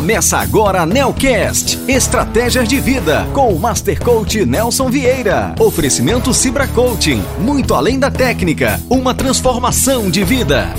Começa 0.00 0.38
agora 0.38 0.86
Nelcast, 0.86 1.78
Estratégias 1.86 2.66
de 2.66 2.80
Vida, 2.80 3.28
com 3.34 3.52
o 3.52 3.58
Master 3.58 4.02
Coach 4.02 4.46
Nelson 4.46 4.88
Vieira. 4.88 5.54
Oferecimento 5.60 6.32
Cibra 6.32 6.66
Coaching, 6.66 7.22
muito 7.38 7.74
além 7.74 7.98
da 7.98 8.10
técnica, 8.10 8.80
uma 8.88 9.12
transformação 9.12 10.10
de 10.10 10.24
vida. 10.24 10.72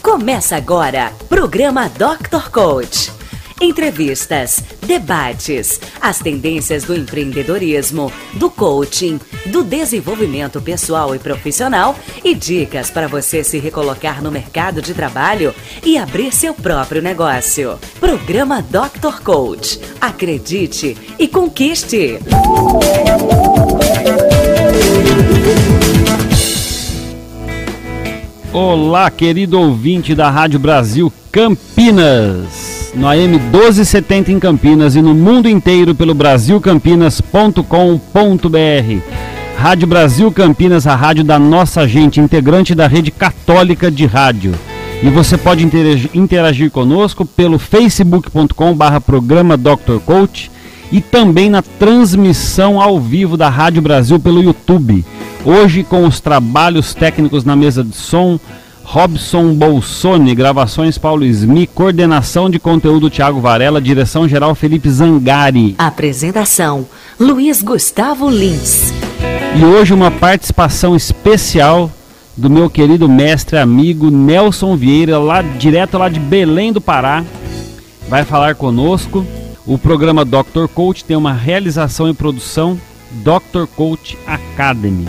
Começa 0.00 0.54
agora, 0.54 1.10
programa 1.28 1.88
Dr. 1.88 2.48
Coach. 2.52 3.10
Entrevistas, 3.58 4.62
debates, 4.86 5.80
as 5.98 6.18
tendências 6.18 6.84
do 6.84 6.94
empreendedorismo, 6.94 8.12
do 8.34 8.50
coaching, 8.50 9.18
do 9.46 9.64
desenvolvimento 9.64 10.60
pessoal 10.60 11.14
e 11.14 11.18
profissional 11.18 11.96
e 12.22 12.34
dicas 12.34 12.90
para 12.90 13.08
você 13.08 13.42
se 13.42 13.58
recolocar 13.58 14.22
no 14.22 14.30
mercado 14.30 14.82
de 14.82 14.92
trabalho 14.92 15.54
e 15.82 15.96
abrir 15.96 16.34
seu 16.34 16.52
próprio 16.52 17.00
negócio. 17.00 17.78
Programa 17.98 18.60
Dr. 18.60 19.22
Coach. 19.24 19.80
Acredite 19.98 20.94
e 21.18 21.26
conquiste. 21.26 22.18
Olá, 28.52 29.10
querido 29.10 29.58
ouvinte 29.58 30.14
da 30.14 30.28
Rádio 30.28 30.58
Brasil 30.58 31.10
Campinas 31.32 32.75
no 32.94 33.08
AM 33.08 33.38
1270 33.38 34.32
em 34.32 34.38
Campinas 34.38 34.96
e 34.96 35.02
no 35.02 35.14
mundo 35.14 35.48
inteiro 35.48 35.94
pelo 35.94 36.14
brasilcampinas.com.br. 36.14 39.00
Rádio 39.56 39.88
Brasil 39.88 40.30
Campinas, 40.30 40.86
a 40.86 40.94
rádio 40.94 41.24
da 41.24 41.38
nossa 41.38 41.88
gente, 41.88 42.20
integrante 42.20 42.74
da 42.74 42.86
rede 42.86 43.10
católica 43.10 43.90
de 43.90 44.06
rádio. 44.06 44.54
E 45.02 45.08
você 45.08 45.36
pode 45.36 45.64
interagir, 45.64 46.10
interagir 46.14 46.70
conosco 46.70 47.24
pelo 47.24 47.58
facebook.com 47.58 48.74
barra 48.74 49.00
programa 49.00 49.56
Dr. 49.56 49.98
Coach 50.04 50.50
e 50.90 51.00
também 51.00 51.50
na 51.50 51.62
transmissão 51.62 52.80
ao 52.80 53.00
vivo 53.00 53.36
da 53.36 53.48
Rádio 53.48 53.82
Brasil 53.82 54.18
pelo 54.18 54.42
YouTube. 54.42 55.04
Hoje 55.44 55.82
com 55.82 56.06
os 56.06 56.20
trabalhos 56.20 56.94
técnicos 56.94 57.44
na 57.44 57.56
mesa 57.56 57.84
de 57.84 57.94
som, 57.94 58.38
Robson 58.88 59.52
Bolsoni, 59.52 60.32
gravações 60.32 60.96
Paulo 60.96 61.24
Smi, 61.24 61.66
coordenação 61.66 62.48
de 62.48 62.60
conteúdo 62.60 63.10
Tiago 63.10 63.40
Varela, 63.40 63.80
direção 63.80 64.28
geral 64.28 64.54
Felipe 64.54 64.88
Zangari. 64.88 65.74
Apresentação 65.76 66.86
Luiz 67.18 67.62
Gustavo 67.62 68.30
Lins. 68.30 68.92
E 69.58 69.64
hoje 69.64 69.92
uma 69.92 70.12
participação 70.12 70.94
especial 70.94 71.90
do 72.36 72.48
meu 72.48 72.70
querido 72.70 73.08
mestre 73.08 73.58
amigo 73.58 74.08
Nelson 74.08 74.76
Vieira, 74.76 75.18
lá 75.18 75.42
direto 75.42 75.98
lá 75.98 76.08
de 76.08 76.20
Belém 76.20 76.72
do 76.72 76.80
Pará. 76.80 77.24
Vai 78.08 78.24
falar 78.24 78.54
conosco. 78.54 79.26
O 79.66 79.76
programa 79.76 80.24
Dr. 80.24 80.68
Coach 80.72 81.04
tem 81.04 81.16
uma 81.16 81.32
realização 81.32 82.08
e 82.08 82.14
produção 82.14 82.80
Dr. 83.10 83.66
Coach 83.74 84.16
Academy. 84.28 85.08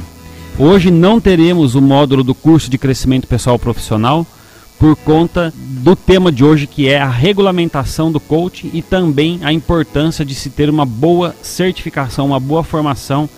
Hoje 0.60 0.90
não 0.90 1.22
teremos 1.22 1.76
o 1.76 1.82
módulo 1.82 2.24
do 2.24 2.34
curso 2.34 2.68
de 2.68 2.80
crescimento 2.80 3.28
pessoal 3.28 3.60
profissional 3.60 4.26
por 4.80 4.96
conta 4.96 5.54
do 5.56 5.96
tema 5.96 6.32
de 6.32 6.44
hoje 6.44 6.66
que 6.66 6.90
é 6.90 7.00
a 7.00 7.08
regulamentação 7.08 8.12
do 8.12 8.20
coaching 8.20 8.72
e 8.74 8.82
também 8.82 9.40
a 9.44 9.54
importância 9.54 10.26
de 10.26 10.34
se 10.34 10.50
ter 10.50 10.68
uma 10.68 10.84
boa 10.84 11.36
certificação, 11.44 12.26
uma 12.26 12.40
boa 12.40 12.64
formação 12.64 13.30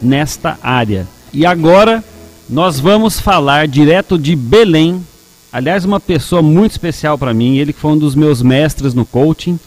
nesta 0.00 0.58
área. 0.62 1.06
E 1.30 1.44
agora 1.44 2.02
nós 2.48 2.80
vamos 2.80 3.20
falar 3.20 3.68
direto 3.68 4.18
de 4.18 4.34
Belém. 4.34 5.04
Aliás, 5.52 5.84
uma 5.84 6.00
pessoa 6.00 6.40
muito 6.40 6.72
especial 6.72 7.18
para 7.18 7.34
mim, 7.34 7.58
ele 7.58 7.74
foi 7.74 7.92
um 7.92 7.98
dos 7.98 8.14
meus 8.14 8.40
mestres 8.40 8.94
no 8.94 9.04
coaching. 9.04 9.60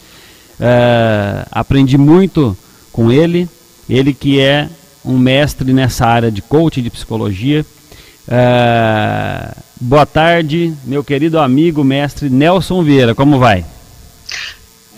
Uh, 0.58 1.46
aprendi 1.52 1.96
muito 1.96 2.56
com 2.90 3.12
ele. 3.12 3.48
Ele 3.88 4.12
que 4.12 4.40
é 4.40 4.68
um 5.06 5.18
mestre 5.18 5.72
nessa 5.72 6.06
área 6.06 6.30
de 6.30 6.42
coaching, 6.42 6.82
de 6.82 6.90
psicologia. 6.90 7.64
É, 8.28 9.54
boa 9.80 10.04
tarde, 10.04 10.74
meu 10.84 11.04
querido 11.04 11.38
amigo, 11.38 11.84
mestre 11.84 12.28
Nelson 12.28 12.82
Vieira, 12.82 13.14
como 13.14 13.38
vai? 13.38 13.64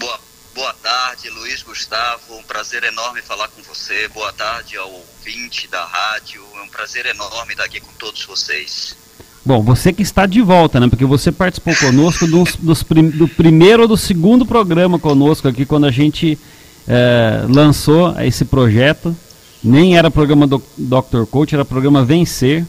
Boa, 0.00 0.18
boa 0.54 0.74
tarde, 0.82 1.28
Luiz 1.28 1.62
Gustavo, 1.62 2.38
um 2.38 2.42
prazer 2.42 2.82
enorme 2.84 3.20
falar 3.20 3.48
com 3.48 3.62
você. 3.62 4.08
Boa 4.08 4.32
tarde 4.32 4.78
ao 4.78 4.90
ouvinte 4.90 5.68
da 5.68 5.84
rádio, 5.84 6.42
é 6.56 6.62
um 6.62 6.68
prazer 6.68 7.04
enorme 7.04 7.52
estar 7.52 7.64
aqui 7.64 7.80
com 7.80 7.92
todos 7.98 8.24
vocês. 8.24 8.96
Bom, 9.44 9.62
você 9.62 9.92
que 9.92 10.02
está 10.02 10.26
de 10.26 10.42
volta, 10.42 10.80
né? 10.80 10.88
Porque 10.88 11.04
você 11.04 11.30
participou 11.30 11.74
conosco 11.76 12.26
dos, 12.26 12.56
dos 12.56 12.82
prim, 12.82 13.08
do 13.10 13.28
primeiro 13.28 13.82
ou 13.82 13.88
do 13.88 13.96
segundo 13.96 14.44
programa 14.44 14.98
conosco 14.98 15.48
aqui, 15.48 15.64
quando 15.64 15.86
a 15.86 15.90
gente 15.90 16.38
é, 16.86 17.44
lançou 17.48 18.18
esse 18.20 18.44
projeto 18.44 19.14
nem 19.62 19.96
era 19.96 20.10
programa 20.10 20.46
do 20.46 20.62
Dr. 20.76 21.24
Coach, 21.30 21.54
era 21.54 21.64
programa 21.64 22.04
Vencer. 22.04 22.64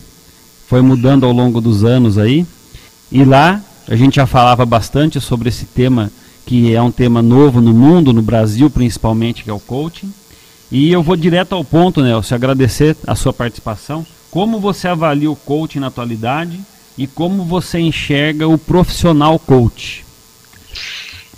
Foi 0.67 0.81
mudando 0.81 1.25
ao 1.25 1.31
longo 1.31 1.59
dos 1.59 1.83
anos 1.83 2.17
aí. 2.17 2.45
E 3.11 3.23
lá 3.23 3.61
a 3.87 3.95
gente 3.95 4.17
já 4.17 4.27
falava 4.27 4.65
bastante 4.65 5.19
sobre 5.19 5.49
esse 5.49 5.65
tema 5.65 6.11
que 6.45 6.73
é 6.73 6.81
um 6.81 6.91
tema 6.91 7.21
novo 7.21 7.61
no 7.61 7.73
mundo, 7.73 8.11
no 8.11 8.21
Brasil 8.21 8.69
principalmente, 8.69 9.43
que 9.43 9.49
é 9.49 9.53
o 9.53 9.59
coaching. 9.59 10.11
E 10.71 10.91
eu 10.91 11.01
vou 11.01 11.15
direto 11.15 11.53
ao 11.53 11.63
ponto, 11.63 12.01
Nelson, 12.01 12.35
agradecer 12.35 12.95
a 13.05 13.15
sua 13.15 13.33
participação. 13.33 14.05
Como 14.31 14.59
você 14.59 14.87
avalia 14.87 15.29
o 15.29 15.35
coaching 15.35 15.79
na 15.79 15.87
atualidade 15.87 16.59
e 16.97 17.07
como 17.07 17.43
você 17.45 17.79
enxerga 17.79 18.47
o 18.47 18.57
profissional 18.57 19.39
coach? 19.39 20.05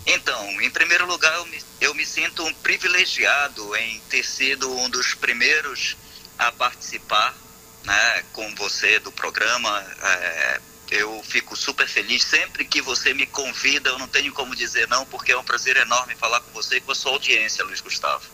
Então, 0.05 0.61
em 0.61 0.69
primeiro 0.69 1.07
lugar, 1.07 1.33
eu 1.37 1.45
me 1.45 1.57
eu 1.81 1.95
me 1.95 2.05
sinto 2.05 2.45
um 2.45 2.53
privilegiado 2.53 3.75
em 3.75 3.99
ter 4.01 4.23
sido 4.23 4.71
um 4.77 4.87
dos 4.87 5.15
primeiros 5.15 5.97
a 6.37 6.51
participar 6.51 7.35
né, 7.83 8.23
com 8.31 8.53
você 8.53 8.99
do 8.99 9.11
programa. 9.11 9.83
É, 10.01 10.61
eu 10.91 11.23
fico 11.23 11.55
super 11.55 11.87
feliz. 11.87 12.23
Sempre 12.23 12.65
que 12.65 12.81
você 12.83 13.15
me 13.15 13.25
convida, 13.25 13.89
eu 13.89 13.97
não 13.97 14.07
tenho 14.07 14.31
como 14.31 14.55
dizer 14.55 14.87
não, 14.89 15.07
porque 15.07 15.31
é 15.31 15.37
um 15.37 15.43
prazer 15.43 15.75
enorme 15.75 16.15
falar 16.15 16.41
com 16.41 16.51
você 16.51 16.77
e 16.77 16.81
com 16.81 16.91
a 16.91 16.95
sua 16.95 17.13
audiência, 17.13 17.65
Luiz 17.65 17.81
Gustavo. 17.81 18.25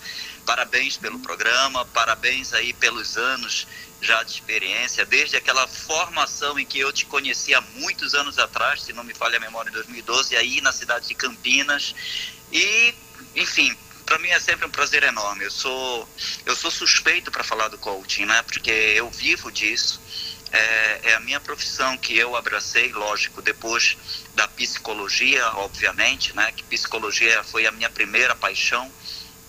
Parabéns 0.46 0.97
pelo 0.97 1.19
programa, 1.19 1.85
parabéns 1.85 2.53
aí 2.53 2.74
pelos 2.74 3.16
anos 3.16 3.66
já 4.02 4.24
de 4.24 4.31
experiência, 4.31 5.06
desde 5.06 5.38
aquela 5.38 5.68
formação 5.68 6.59
em 6.59 6.66
que 6.66 6.79
eu 6.79 6.91
te 6.91 7.06
conheci 7.06 7.53
há 7.53 7.62
muitos 7.62 8.14
anos 8.14 8.38
atrás, 8.38 8.84
se 8.84 8.94
não 8.94 9.03
me 9.03 9.14
falha 9.14 9.38
a 9.38 9.40
memória, 9.40 9.69
em 9.69 9.74
2012, 9.74 10.35
aí 10.35 10.62
na 10.62 10.72
cidade 10.72 11.08
de 11.08 11.16
Campinas. 11.16 11.96
E 12.52 12.94
enfim, 13.37 13.75
para 14.05 14.17
mim 14.19 14.29
é 14.29 14.39
sempre 14.39 14.65
um 14.65 14.69
prazer 14.69 15.03
enorme. 15.03 15.43
Eu 15.45 15.51
sou, 15.51 16.09
eu 16.45 16.55
sou 16.55 16.71
suspeito 16.71 17.29
para 17.31 17.43
falar 17.43 17.67
do 17.67 17.77
coaching, 17.77 18.25
né? 18.25 18.41
Porque 18.43 18.71
eu 18.71 19.09
vivo 19.11 19.51
disso. 19.51 20.01
É, 20.51 21.11
é, 21.11 21.13
a 21.13 21.19
minha 21.19 21.39
profissão 21.41 21.97
que 21.97 22.17
eu 22.17 22.35
abracei, 22.35 22.91
lógico, 22.93 23.41
depois 23.41 23.97
da 24.33 24.47
psicologia, 24.47 25.45
obviamente, 25.55 26.35
né? 26.35 26.51
Que 26.53 26.63
psicologia 26.63 27.43
foi 27.43 27.67
a 27.67 27.71
minha 27.71 27.89
primeira 27.89 28.33
paixão, 28.33 28.91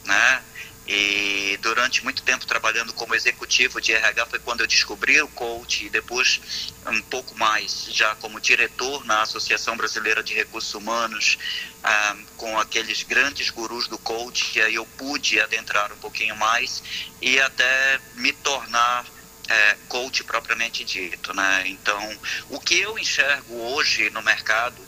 né? 0.05 0.43
E 0.89 1.59
durante 1.61 2.03
muito 2.03 2.23
tempo 2.23 2.47
trabalhando 2.47 2.95
como 2.95 3.15
executivo 3.15 3.79
de 3.79 3.93
RH 3.93 4.25
foi 4.25 4.39
quando 4.39 4.63
eu 4.63 4.67
descobri 4.67 5.21
o 5.21 5.29
coach 5.29 5.85
e 5.85 5.91
depois 5.91 6.41
um 6.87 7.03
pouco 7.03 7.37
mais 7.37 7.85
já 7.91 8.15
como 8.15 8.41
diretor 8.41 9.05
na 9.05 9.21
Associação 9.21 9.77
Brasileira 9.77 10.23
de 10.23 10.33
Recursos 10.33 10.73
Humanos 10.73 11.37
ah, 11.85 12.17
com 12.37 12.59
aqueles 12.59 13.03
grandes 13.03 13.51
gurus 13.51 13.87
do 13.87 13.99
coach 13.99 14.59
e 14.59 14.63
aí 14.63 14.77
eu 14.77 14.87
pude 14.87 15.39
adentrar 15.39 15.93
um 15.93 15.99
pouquinho 15.99 16.35
mais 16.37 16.83
e 17.21 17.39
até 17.39 18.01
me 18.15 18.33
tornar 18.33 19.05
é, 19.47 19.75
coach 19.89 20.25
propriamente 20.25 20.85
dito, 20.85 21.35
né? 21.35 21.65
Então, 21.67 22.19
o 22.49 22.59
que 22.61 22.79
eu 22.79 22.99
enxergo 22.99 23.55
hoje 23.73 24.09
no 24.11 24.23
mercado 24.23 24.87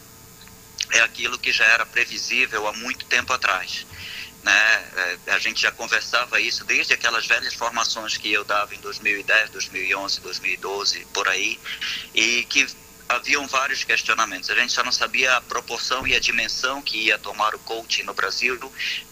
é 0.92 1.00
aquilo 1.00 1.38
que 1.38 1.52
já 1.52 1.64
era 1.64 1.84
previsível 1.84 2.66
há 2.66 2.72
muito 2.72 3.04
tempo 3.06 3.32
atrás 3.34 3.86
né? 4.42 5.18
É, 5.26 5.32
a 5.32 5.38
gente 5.38 5.62
já 5.62 5.70
conversava 5.70 6.40
isso 6.40 6.64
desde 6.64 6.92
aquelas 6.94 7.26
velhas 7.26 7.54
formações 7.54 8.16
que 8.16 8.32
eu 8.32 8.44
dava 8.44 8.74
em 8.74 8.80
2010, 8.80 9.50
2011, 9.50 10.20
2012, 10.20 11.06
por 11.12 11.28
aí, 11.28 11.58
e 12.14 12.44
que 12.44 12.66
haviam 13.10 13.46
vários 13.48 13.82
questionamentos. 13.82 14.48
A 14.50 14.54
gente 14.54 14.72
só 14.72 14.84
não 14.84 14.92
sabia 14.92 15.36
a 15.36 15.40
proporção 15.40 16.06
e 16.06 16.14
a 16.14 16.20
dimensão 16.20 16.80
que 16.80 17.06
ia 17.06 17.18
tomar 17.18 17.54
o 17.54 17.58
coaching 17.58 18.04
no 18.04 18.14
Brasil 18.14 18.58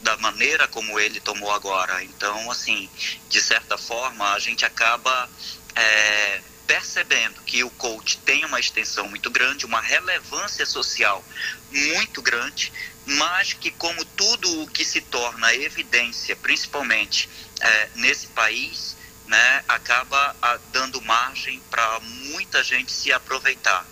da 0.01 0.17
maneira 0.19 0.69
como 0.69 1.01
ele 1.01 1.21
tomou 1.21 1.51
agora. 1.51 2.03
Então, 2.05 2.51
assim, 2.51 2.89
de 3.29 3.41
certa 3.41 3.77
forma, 3.77 4.33
a 4.33 4.39
gente 4.39 4.65
acaba 4.65 5.29
é, 5.75 6.43
percebendo 6.69 7.43
que 7.43 7.65
o 7.65 7.71
coach 7.71 8.19
tem 8.19 8.45
uma 8.45 8.61
extensão 8.61 9.09
muito 9.09 9.31
grande, 9.31 9.67
uma 9.67 9.81
relevância 9.81 10.65
social 10.65 11.25
muito 11.71 12.23
grande, 12.23 12.73
mas 13.09 13.55
que, 13.55 13.71
como 13.71 14.05
tudo 14.05 14.63
o 14.63 14.69
que 14.69 14.85
se 14.85 15.01
torna 15.01 15.55
evidência, 15.55 16.37
principalmente 16.37 17.29
é, 17.61 17.91
nesse 17.95 18.27
país, 18.29 18.97
né, 19.27 19.65
acaba 19.67 20.37
a, 20.43 20.59
dando 20.73 21.01
margem 21.03 21.61
para 21.71 22.01
muita 22.01 22.63
gente 22.63 22.93
se 22.93 23.13
aproveitar. 23.13 23.87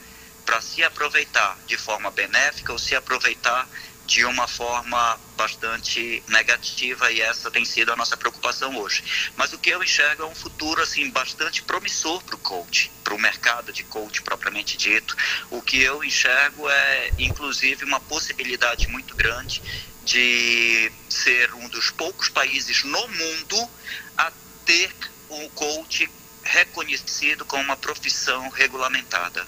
para 0.44 0.60
se 0.60 0.84
aproveitar 0.84 1.58
de 1.66 1.76
forma 1.76 2.10
benéfica 2.12 2.72
ou 2.72 2.78
se 2.78 2.94
aproveitar 2.94 3.68
de 4.06 4.24
uma 4.24 4.46
forma 4.46 5.18
bastante 5.36 6.22
negativa 6.28 7.10
e 7.10 7.20
essa 7.20 7.50
tem 7.50 7.64
sido 7.64 7.92
a 7.92 7.96
nossa 7.96 8.16
preocupação 8.16 8.76
hoje. 8.78 9.02
Mas 9.36 9.52
o 9.52 9.58
que 9.58 9.70
eu 9.70 9.82
enxergo 9.82 10.22
é 10.22 10.26
um 10.26 10.34
futuro 10.34 10.80
assim 10.80 11.10
bastante 11.10 11.62
promissor 11.62 12.22
para 12.22 12.36
o 12.36 12.38
coach, 12.38 12.90
para 13.02 13.14
o 13.14 13.18
mercado 13.18 13.72
de 13.72 13.82
coach 13.84 14.22
propriamente 14.22 14.76
dito. 14.76 15.16
O 15.50 15.60
que 15.60 15.82
eu 15.82 16.02
enxergo 16.04 16.68
é 16.70 17.10
inclusive 17.18 17.84
uma 17.84 18.00
possibilidade 18.00 18.88
muito 18.88 19.14
grande 19.16 19.60
de 20.04 20.90
ser 21.08 21.52
um 21.54 21.68
dos 21.68 21.90
poucos 21.90 22.28
países 22.28 22.84
no 22.84 23.08
mundo 23.08 23.68
a 24.16 24.32
ter 24.64 24.94
um 25.28 25.48
coach 25.50 26.08
reconhecido 26.44 27.44
como 27.44 27.64
uma 27.64 27.76
profissão 27.76 28.48
regulamentada. 28.50 29.44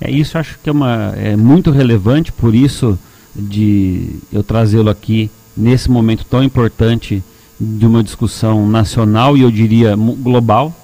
É 0.00 0.10
isso, 0.10 0.38
acho 0.38 0.58
que 0.58 0.70
é, 0.70 0.72
uma, 0.72 1.14
é 1.16 1.36
muito 1.36 1.70
relevante, 1.70 2.32
por 2.32 2.54
isso 2.54 2.98
de 3.40 4.20
eu 4.32 4.42
trazê-lo 4.42 4.90
aqui 4.90 5.30
nesse 5.56 5.90
momento 5.90 6.24
tão 6.24 6.42
importante 6.42 7.22
de 7.58 7.86
uma 7.86 8.02
discussão 8.02 8.66
nacional 8.66 9.36
e 9.36 9.42
eu 9.42 9.50
diria 9.50 9.94
global. 9.96 10.74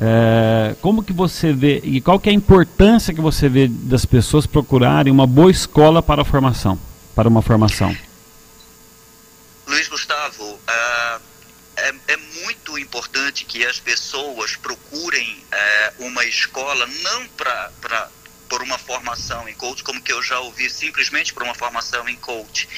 É, 0.00 0.76
como 0.80 1.02
que 1.02 1.12
você 1.12 1.52
vê 1.52 1.80
e 1.82 2.00
qual 2.00 2.20
que 2.20 2.28
é 2.28 2.32
a 2.32 2.34
importância 2.34 3.12
que 3.12 3.20
você 3.20 3.48
vê 3.48 3.66
das 3.68 4.04
pessoas 4.04 4.46
procurarem 4.46 5.12
uma 5.12 5.26
boa 5.26 5.50
escola 5.50 6.00
para 6.02 6.22
a 6.22 6.24
formação, 6.24 6.78
para 7.14 7.28
uma 7.28 7.42
formação? 7.42 7.96
Luiz 9.66 9.88
Gustavo, 9.88 10.44
uh, 10.44 11.20
é, 11.76 11.94
é, 12.08 12.16
muito 12.44 12.78
importante 12.78 13.44
que 13.44 13.64
as 13.64 13.78
pessoas 13.78 14.56
procurem 14.56 15.42
uh, 15.52 16.06
uma 16.06 16.24
escola 16.24 16.86
não 17.02 17.26
para 17.36 18.08
por 18.48 18.62
uma 18.62 18.78
formação 18.78 19.48
em 19.48 19.54
coach, 19.54 19.82
como 19.82 20.02
que 20.02 20.12
eu 20.12 20.22
já 20.22 20.40
ouvi 20.40 20.70
simplesmente 20.70 21.32
por 21.32 21.42
uma 21.42 21.54
formação 21.54 22.08
em 22.08 22.16
coach, 22.16 22.68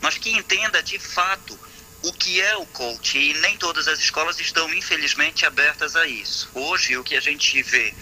mas 0.00 0.18
que 0.18 0.30
entenda 0.30 0.82
de 0.82 0.98
fato 0.98 1.58
o 2.02 2.12
que 2.12 2.40
é 2.40 2.56
o 2.56 2.66
coach 2.66 3.18
e 3.18 3.34
nem 3.34 3.56
todas 3.56 3.88
as 3.88 3.98
escolas 3.98 4.38
estão 4.38 4.72
infelizmente 4.74 5.44
abertas 5.44 5.96
a 5.96 6.06
isso. 6.06 6.48
Hoje 6.54 6.96
o 6.96 7.02
que 7.02 7.16
a 7.16 7.20
gente 7.20 7.60
vê, 7.62 7.94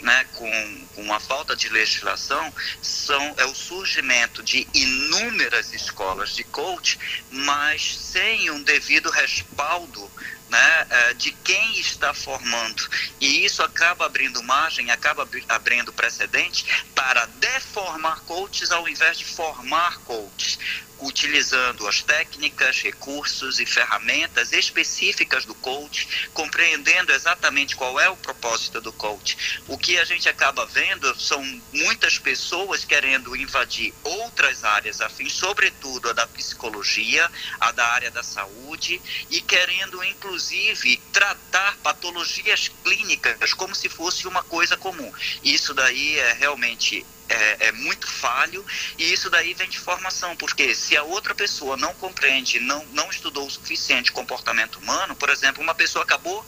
né, 0.00 0.24
com, 0.32 0.88
com 0.94 1.14
a 1.14 1.20
falta 1.20 1.54
de 1.54 1.68
legislação, 1.68 2.52
são 2.80 3.34
é 3.36 3.44
o 3.44 3.54
surgimento 3.54 4.42
de 4.42 4.66
inúmeras 4.74 5.72
escolas 5.72 6.34
de 6.34 6.42
coach, 6.44 6.98
mas 7.30 7.98
sem 7.98 8.50
um 8.50 8.62
devido 8.62 9.10
respaldo 9.10 10.10
né, 10.52 10.86
é, 10.90 11.14
de 11.14 11.32
quem 11.32 11.80
está 11.80 12.12
formando. 12.12 12.86
E 13.18 13.42
isso 13.42 13.62
acaba 13.62 14.04
abrindo 14.04 14.42
margem, 14.42 14.90
acaba 14.90 15.26
abrindo 15.48 15.92
precedente 15.94 16.84
para 16.94 17.24
deformar 17.24 18.20
coaches 18.24 18.70
ao 18.70 18.86
invés 18.86 19.16
de 19.16 19.24
formar 19.24 19.98
coaches 20.00 20.58
utilizando 21.02 21.86
as 21.86 22.02
técnicas, 22.02 22.80
recursos 22.80 23.58
e 23.58 23.66
ferramentas 23.66 24.52
específicas 24.52 25.44
do 25.44 25.54
coach, 25.54 26.28
compreendendo 26.32 27.12
exatamente 27.12 27.76
qual 27.76 27.98
é 27.98 28.08
o 28.08 28.16
propósito 28.16 28.80
do 28.80 28.92
coach. 28.92 29.60
O 29.66 29.76
que 29.76 29.98
a 29.98 30.04
gente 30.04 30.28
acaba 30.28 30.64
vendo 30.66 31.14
são 31.18 31.42
muitas 31.72 32.18
pessoas 32.18 32.84
querendo 32.84 33.36
invadir 33.36 33.92
outras 34.04 34.64
áreas 34.64 35.00
afins, 35.00 35.32
sobretudo 35.32 36.10
a 36.10 36.12
da 36.12 36.26
psicologia, 36.26 37.30
a 37.60 37.72
da 37.72 37.86
área 37.88 38.10
da 38.10 38.22
saúde, 38.22 39.00
e 39.30 39.40
querendo 39.40 40.02
inclusive 40.04 40.96
tratar 41.12 41.76
patologias 41.82 42.68
clínicas 42.82 43.52
como 43.54 43.74
se 43.74 43.88
fosse 43.88 44.26
uma 44.26 44.42
coisa 44.42 44.76
comum. 44.76 45.12
Isso 45.42 45.74
daí 45.74 46.18
é 46.18 46.32
realmente 46.34 47.04
é, 47.32 47.68
é, 47.68 47.72
muito 47.72 48.06
falho 48.06 48.64
e 48.98 49.12
isso 49.12 49.30
daí 49.30 49.54
vem 49.54 49.68
de 49.68 49.78
formação, 49.78 50.36
porque 50.36 50.74
se 50.74 50.96
a 50.96 51.02
outra 51.02 51.34
pessoa 51.34 51.76
não 51.76 51.94
compreende, 51.94 52.60
não, 52.60 52.84
não 52.86 53.08
estudou 53.08 53.46
o 53.46 53.50
suficiente 53.50 54.12
comportamento 54.12 54.76
humano, 54.76 55.16
por 55.16 55.30
exemplo, 55.30 55.62
uma 55.62 55.74
pessoa 55.74 56.02
acabou 56.02 56.46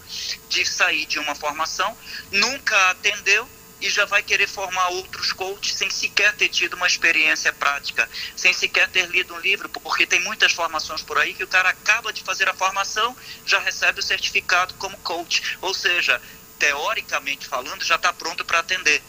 de 0.48 0.64
sair 0.66 1.06
de 1.06 1.18
uma 1.18 1.34
formação, 1.34 1.96
nunca 2.30 2.90
atendeu 2.90 3.48
e 3.80 3.88
já 3.88 4.04
vai 4.04 4.22
querer 4.22 4.46
formar 4.46 4.88
outros 4.88 5.32
coaches 5.32 5.74
sem 5.74 5.90
sequer 5.90 6.34
ter 6.36 6.48
tido 6.48 6.74
uma 6.74 6.86
experiência 6.86 7.52
prática, 7.52 8.08
sem 8.36 8.52
sequer 8.52 8.88
ter 8.88 9.06
lido 9.08 9.34
um 9.34 9.40
livro, 9.40 9.68
porque 9.68 10.06
tem 10.06 10.20
muitas 10.20 10.52
formações 10.52 11.02
por 11.02 11.18
aí 11.18 11.34
que 11.34 11.44
o 11.44 11.48
cara 11.48 11.70
acaba 11.70 12.12
de 12.12 12.22
fazer 12.22 12.48
a 12.48 12.54
formação, 12.54 13.16
já 13.44 13.58
recebe 13.58 14.00
o 14.00 14.02
certificado 14.02 14.74
como 14.74 14.96
coach, 14.98 15.56
ou 15.60 15.74
seja, 15.74 16.20
teoricamente 16.58 17.46
falando, 17.46 17.84
já 17.84 17.96
está 17.96 18.12
pronto 18.12 18.44
para 18.44 18.60
atender 18.60 19.02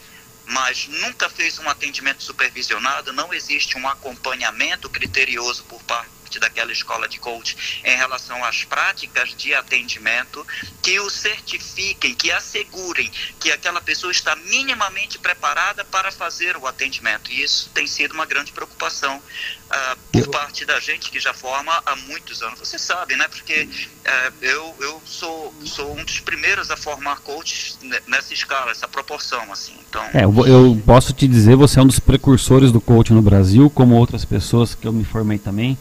mas 0.46 0.88
nunca 0.88 1.30
fez 1.30 1.58
um 1.60 1.68
atendimento 1.70 2.24
supervisionado, 2.24 3.12
não 3.12 3.34
existe 3.34 3.78
um 3.78 3.88
acompanhamento 3.88 4.90
criterioso 4.90 5.66
por 5.66 5.84
parte 5.84 6.15
daquela 6.40 6.72
escola 6.72 7.08
de 7.08 7.20
coach 7.20 7.82
em 7.84 7.96
relação 7.96 8.44
às 8.44 8.64
práticas 8.64 9.36
de 9.36 9.54
atendimento 9.54 10.46
que 10.82 11.00
o 11.00 11.10
certifiquem, 11.10 12.14
que 12.14 12.32
assegurem 12.32 13.12
que 13.40 13.52
aquela 13.52 13.82
pessoa 13.82 14.12
está 14.12 14.36
minimamente 14.36 15.18
preparada 15.18 15.84
para 15.86 16.12
fazer 16.12 16.58
o 16.58 16.68
atendimento. 16.68 17.32
E 17.32 17.42
isso 17.42 17.70
tem 17.74 17.88
sido 17.88 18.14
uma 18.14 18.26
grande 18.26 18.52
preocupação 18.52 19.18
uh, 19.18 19.98
por 20.12 20.28
parte 20.30 20.66
da 20.66 20.80
gente 20.80 21.10
que 21.10 21.20
já 21.20 21.34
forma 21.34 21.72
há 21.86 21.96
muitos 21.96 22.42
anos. 22.42 22.60
Você 22.60 22.78
sabe, 22.78 23.16
né? 23.16 23.28
Porque 23.28 23.64
uh, 23.64 24.34
eu, 24.42 24.76
eu 24.80 25.02
sou, 25.06 25.54
sou 25.66 25.98
um 25.98 26.04
dos 26.04 26.20
primeiros 26.20 26.70
a 26.72 26.78
formar 26.78 27.22
coaches 27.22 27.78
nessa 28.08 28.34
escala, 28.34 28.72
essa 28.72 28.88
proporção, 28.88 29.52
assim. 29.52 29.76
Então... 29.90 30.04
É, 30.14 30.24
eu, 30.24 30.48
eu 30.48 30.82
posso 30.86 31.14
te 31.14 31.28
dizer, 31.28 31.56
você 31.56 31.80
é 31.80 31.84
um 31.84 31.88
dos 31.88 32.00
precursores 32.00 32.72
do 32.72 32.82
coaching 32.82 33.14
no 33.14 33.22
Brasil, 33.22 33.70
como 33.70 33.96
outras 33.96 34.26
pessoas 34.26 34.76
que 34.76 34.88
eu 34.88 34.94
me 34.94 35.04
formei 35.04 35.38
também 35.38 35.78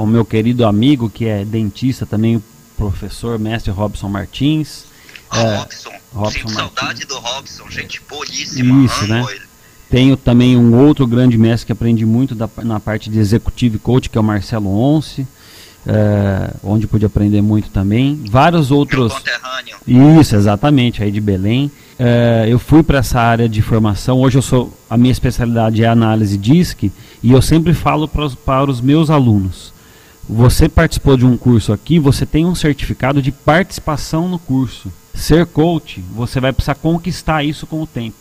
com 0.00 0.06
meu 0.06 0.24
querido 0.24 0.64
amigo 0.64 1.10
que 1.10 1.26
é 1.26 1.44
dentista 1.44 2.06
também, 2.06 2.36
o 2.36 2.42
professor 2.74 3.38
mestre 3.38 3.70
Robson 3.70 4.08
Martins. 4.08 4.86
É, 5.30 5.56
Robson, 5.56 5.90
Robson 6.14 6.48
saudade 6.48 7.04
do 7.04 7.18
Robson, 7.18 7.70
gente 7.70 8.00
boníssima. 8.08 8.82
Isso, 8.82 9.06
né? 9.06 9.22
Ele. 9.28 9.42
Tenho 9.90 10.16
também 10.16 10.56
um 10.56 10.74
outro 10.74 11.06
grande 11.06 11.36
mestre 11.36 11.66
que 11.66 11.72
aprendi 11.72 12.06
muito 12.06 12.34
da, 12.34 12.48
na 12.62 12.80
parte 12.80 13.10
de 13.10 13.18
executive 13.18 13.78
coach, 13.78 14.08
que 14.08 14.16
é 14.16 14.20
o 14.22 14.24
Marcelo 14.24 14.74
Once, 14.74 15.28
é, 15.86 16.50
onde 16.64 16.86
pude 16.86 17.04
aprender 17.04 17.42
muito 17.42 17.68
também. 17.68 18.22
Vários 18.26 18.70
outros. 18.70 19.12
Isso, 19.86 20.34
exatamente, 20.34 21.02
aí 21.02 21.10
de 21.10 21.20
Belém. 21.20 21.70
É, 21.98 22.46
eu 22.48 22.58
fui 22.58 22.82
para 22.82 23.00
essa 23.00 23.20
área 23.20 23.46
de 23.46 23.60
formação. 23.60 24.22
Hoje 24.22 24.38
eu 24.38 24.42
sou 24.42 24.74
a 24.88 24.96
minha 24.96 25.12
especialidade 25.12 25.84
é 25.84 25.88
análise 25.88 26.38
DISC 26.38 26.90
e 27.22 27.32
eu 27.32 27.42
sempre 27.42 27.74
falo 27.74 28.08
para 28.08 28.30
para 28.30 28.70
os 28.70 28.80
meus 28.80 29.10
alunos 29.10 29.78
você 30.32 30.68
participou 30.68 31.16
de 31.16 31.26
um 31.26 31.36
curso 31.36 31.72
aqui, 31.72 31.98
você 31.98 32.24
tem 32.24 32.46
um 32.46 32.54
certificado 32.54 33.20
de 33.20 33.32
participação 33.32 34.28
no 34.28 34.38
curso. 34.38 34.90
Ser 35.12 35.44
coach, 35.44 36.00
você 36.14 36.38
vai 36.38 36.52
precisar 36.52 36.76
conquistar 36.76 37.42
isso 37.42 37.66
com 37.66 37.82
o 37.82 37.86
tempo. 37.86 38.16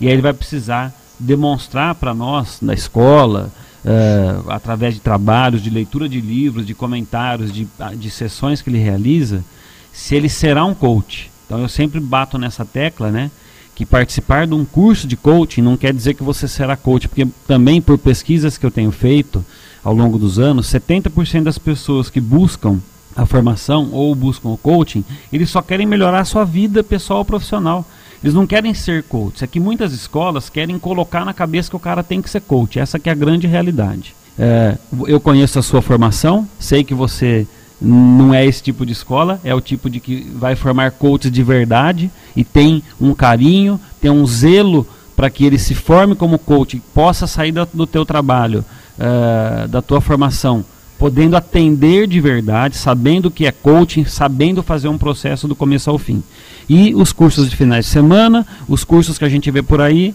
E 0.00 0.06
aí 0.06 0.12
ele 0.12 0.22
vai 0.22 0.32
precisar 0.32 0.94
demonstrar 1.18 1.96
para 1.96 2.14
nós, 2.14 2.58
na 2.62 2.72
escola, 2.72 3.50
uh, 3.84 4.48
através 4.50 4.94
de 4.94 5.00
trabalhos, 5.00 5.60
de 5.60 5.70
leitura 5.70 6.08
de 6.08 6.20
livros, 6.20 6.64
de 6.64 6.72
comentários, 6.72 7.52
de, 7.52 7.66
de 7.96 8.10
sessões 8.10 8.62
que 8.62 8.70
ele 8.70 8.78
realiza, 8.78 9.44
se 9.92 10.14
ele 10.14 10.28
será 10.28 10.64
um 10.64 10.74
coach. 10.74 11.32
Então 11.46 11.58
eu 11.58 11.68
sempre 11.68 11.98
bato 11.98 12.38
nessa 12.38 12.64
tecla, 12.64 13.10
né? 13.10 13.28
Que 13.74 13.84
participar 13.84 14.46
de 14.46 14.54
um 14.54 14.64
curso 14.64 15.06
de 15.06 15.16
coaching 15.16 15.62
não 15.62 15.76
quer 15.76 15.92
dizer 15.92 16.14
que 16.14 16.22
você 16.22 16.46
será 16.46 16.76
coach, 16.76 17.08
porque 17.08 17.26
também 17.46 17.82
por 17.82 17.98
pesquisas 17.98 18.56
que 18.56 18.64
eu 18.64 18.70
tenho 18.70 18.92
feito, 18.92 19.44
ao 19.82 19.94
longo 19.94 20.18
dos 20.18 20.38
anos, 20.38 20.66
70% 20.66 21.44
das 21.44 21.58
pessoas 21.58 22.10
que 22.10 22.20
buscam 22.20 22.78
a 23.16 23.26
formação 23.26 23.90
ou 23.92 24.14
buscam 24.14 24.50
o 24.50 24.56
coaching, 24.56 25.04
eles 25.32 25.50
só 25.50 25.60
querem 25.60 25.86
melhorar 25.86 26.20
a 26.20 26.24
sua 26.24 26.44
vida 26.44 26.82
pessoal 26.82 27.20
ou 27.20 27.24
profissional. 27.24 27.84
Eles 28.22 28.34
não 28.34 28.46
querem 28.46 28.74
ser 28.74 29.02
coach. 29.04 29.42
É 29.42 29.46
que 29.46 29.58
muitas 29.58 29.92
escolas 29.92 30.50
querem 30.50 30.78
colocar 30.78 31.24
na 31.24 31.32
cabeça 31.32 31.70
que 31.70 31.76
o 31.76 31.80
cara 31.80 32.02
tem 32.02 32.20
que 32.20 32.28
ser 32.28 32.42
coach. 32.42 32.78
Essa 32.78 32.98
que 32.98 33.08
é 33.08 33.12
a 33.12 33.14
grande 33.14 33.46
realidade. 33.46 34.14
É, 34.38 34.76
eu 35.06 35.18
conheço 35.18 35.58
a 35.58 35.62
sua 35.62 35.82
formação, 35.82 36.46
sei 36.58 36.84
que 36.84 36.94
você 36.94 37.46
não 37.80 38.34
é 38.34 38.44
esse 38.44 38.62
tipo 38.62 38.84
de 38.84 38.92
escola, 38.92 39.40
é 39.42 39.54
o 39.54 39.60
tipo 39.60 39.88
de 39.88 40.00
que 40.00 40.30
vai 40.34 40.54
formar 40.54 40.90
coaches 40.92 41.32
de 41.32 41.42
verdade 41.42 42.10
e 42.36 42.44
tem 42.44 42.82
um 43.00 43.14
carinho, 43.14 43.80
tem 44.00 44.10
um 44.10 44.26
zelo 44.26 44.86
para 45.16 45.30
que 45.30 45.44
ele 45.44 45.58
se 45.58 45.74
forme 45.74 46.14
como 46.14 46.38
coach 46.38 46.76
e 46.76 46.80
possa 46.94 47.26
sair 47.26 47.52
do, 47.52 47.66
do 47.72 47.86
teu 47.86 48.04
trabalho 48.04 48.64
uh, 49.00 49.66
da 49.68 49.80
tua 49.80 50.00
formação, 50.00 50.64
podendo 50.98 51.36
atender 51.36 52.06
de 52.06 52.20
verdade, 52.20 52.76
sabendo 52.76 53.26
o 53.26 53.30
que 53.30 53.46
é 53.46 53.52
coaching, 53.52 54.04
sabendo 54.04 54.62
fazer 54.62 54.88
um 54.88 54.98
processo 54.98 55.48
do 55.48 55.56
começo 55.56 55.88
ao 55.88 55.98
fim. 55.98 56.22
E 56.68 56.94
os 56.94 57.12
cursos 57.12 57.48
de 57.48 57.56
finais 57.56 57.86
de 57.86 57.90
semana, 57.90 58.46
os 58.68 58.84
cursos 58.84 59.18
que 59.18 59.24
a 59.24 59.28
gente 59.28 59.50
vê 59.50 59.62
por 59.62 59.80
aí, 59.80 60.14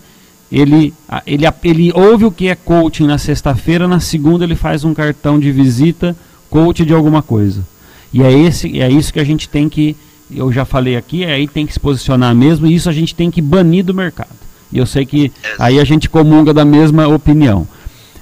ele, 0.51 0.93
ele, 1.25 1.45
ele 1.63 1.91
ouve 1.93 2.25
o 2.25 2.31
que 2.31 2.47
é 2.47 2.55
coaching 2.55 3.07
na 3.07 3.17
sexta-feira, 3.17 3.87
na 3.87 3.99
segunda 3.99 4.45
ele 4.45 4.55
faz 4.55 4.83
um 4.83 4.93
cartão 4.93 5.39
de 5.39 5.51
visita, 5.51 6.15
coach 6.49 6.85
de 6.85 6.93
alguma 6.93 7.21
coisa. 7.21 7.65
E 8.13 8.21
é, 8.21 8.31
esse, 8.31 8.79
é 8.79 8.89
isso 8.89 9.11
que 9.11 9.19
a 9.19 9.23
gente 9.23 9.49
tem 9.49 9.67
que, 9.67 9.95
eu 10.31 10.51
já 10.53 10.63
falei 10.63 10.95
aqui, 10.95 11.23
é 11.23 11.33
aí 11.33 11.47
tem 11.47 11.65
que 11.65 11.73
se 11.73 11.79
posicionar 11.79 12.33
mesmo, 12.33 12.67
e 12.67 12.75
isso 12.75 12.89
a 12.89 12.93
gente 12.93 13.13
tem 13.13 13.29
que 13.31 13.41
banir 13.41 13.83
do 13.83 13.93
mercado. 13.93 14.29
E 14.71 14.77
eu 14.77 14.85
sei 14.85 15.05
que 15.05 15.31
aí 15.59 15.79
a 15.79 15.83
gente 15.83 16.09
comunga 16.09 16.53
da 16.53 16.63
mesma 16.63 17.07
opinião. 17.07 17.67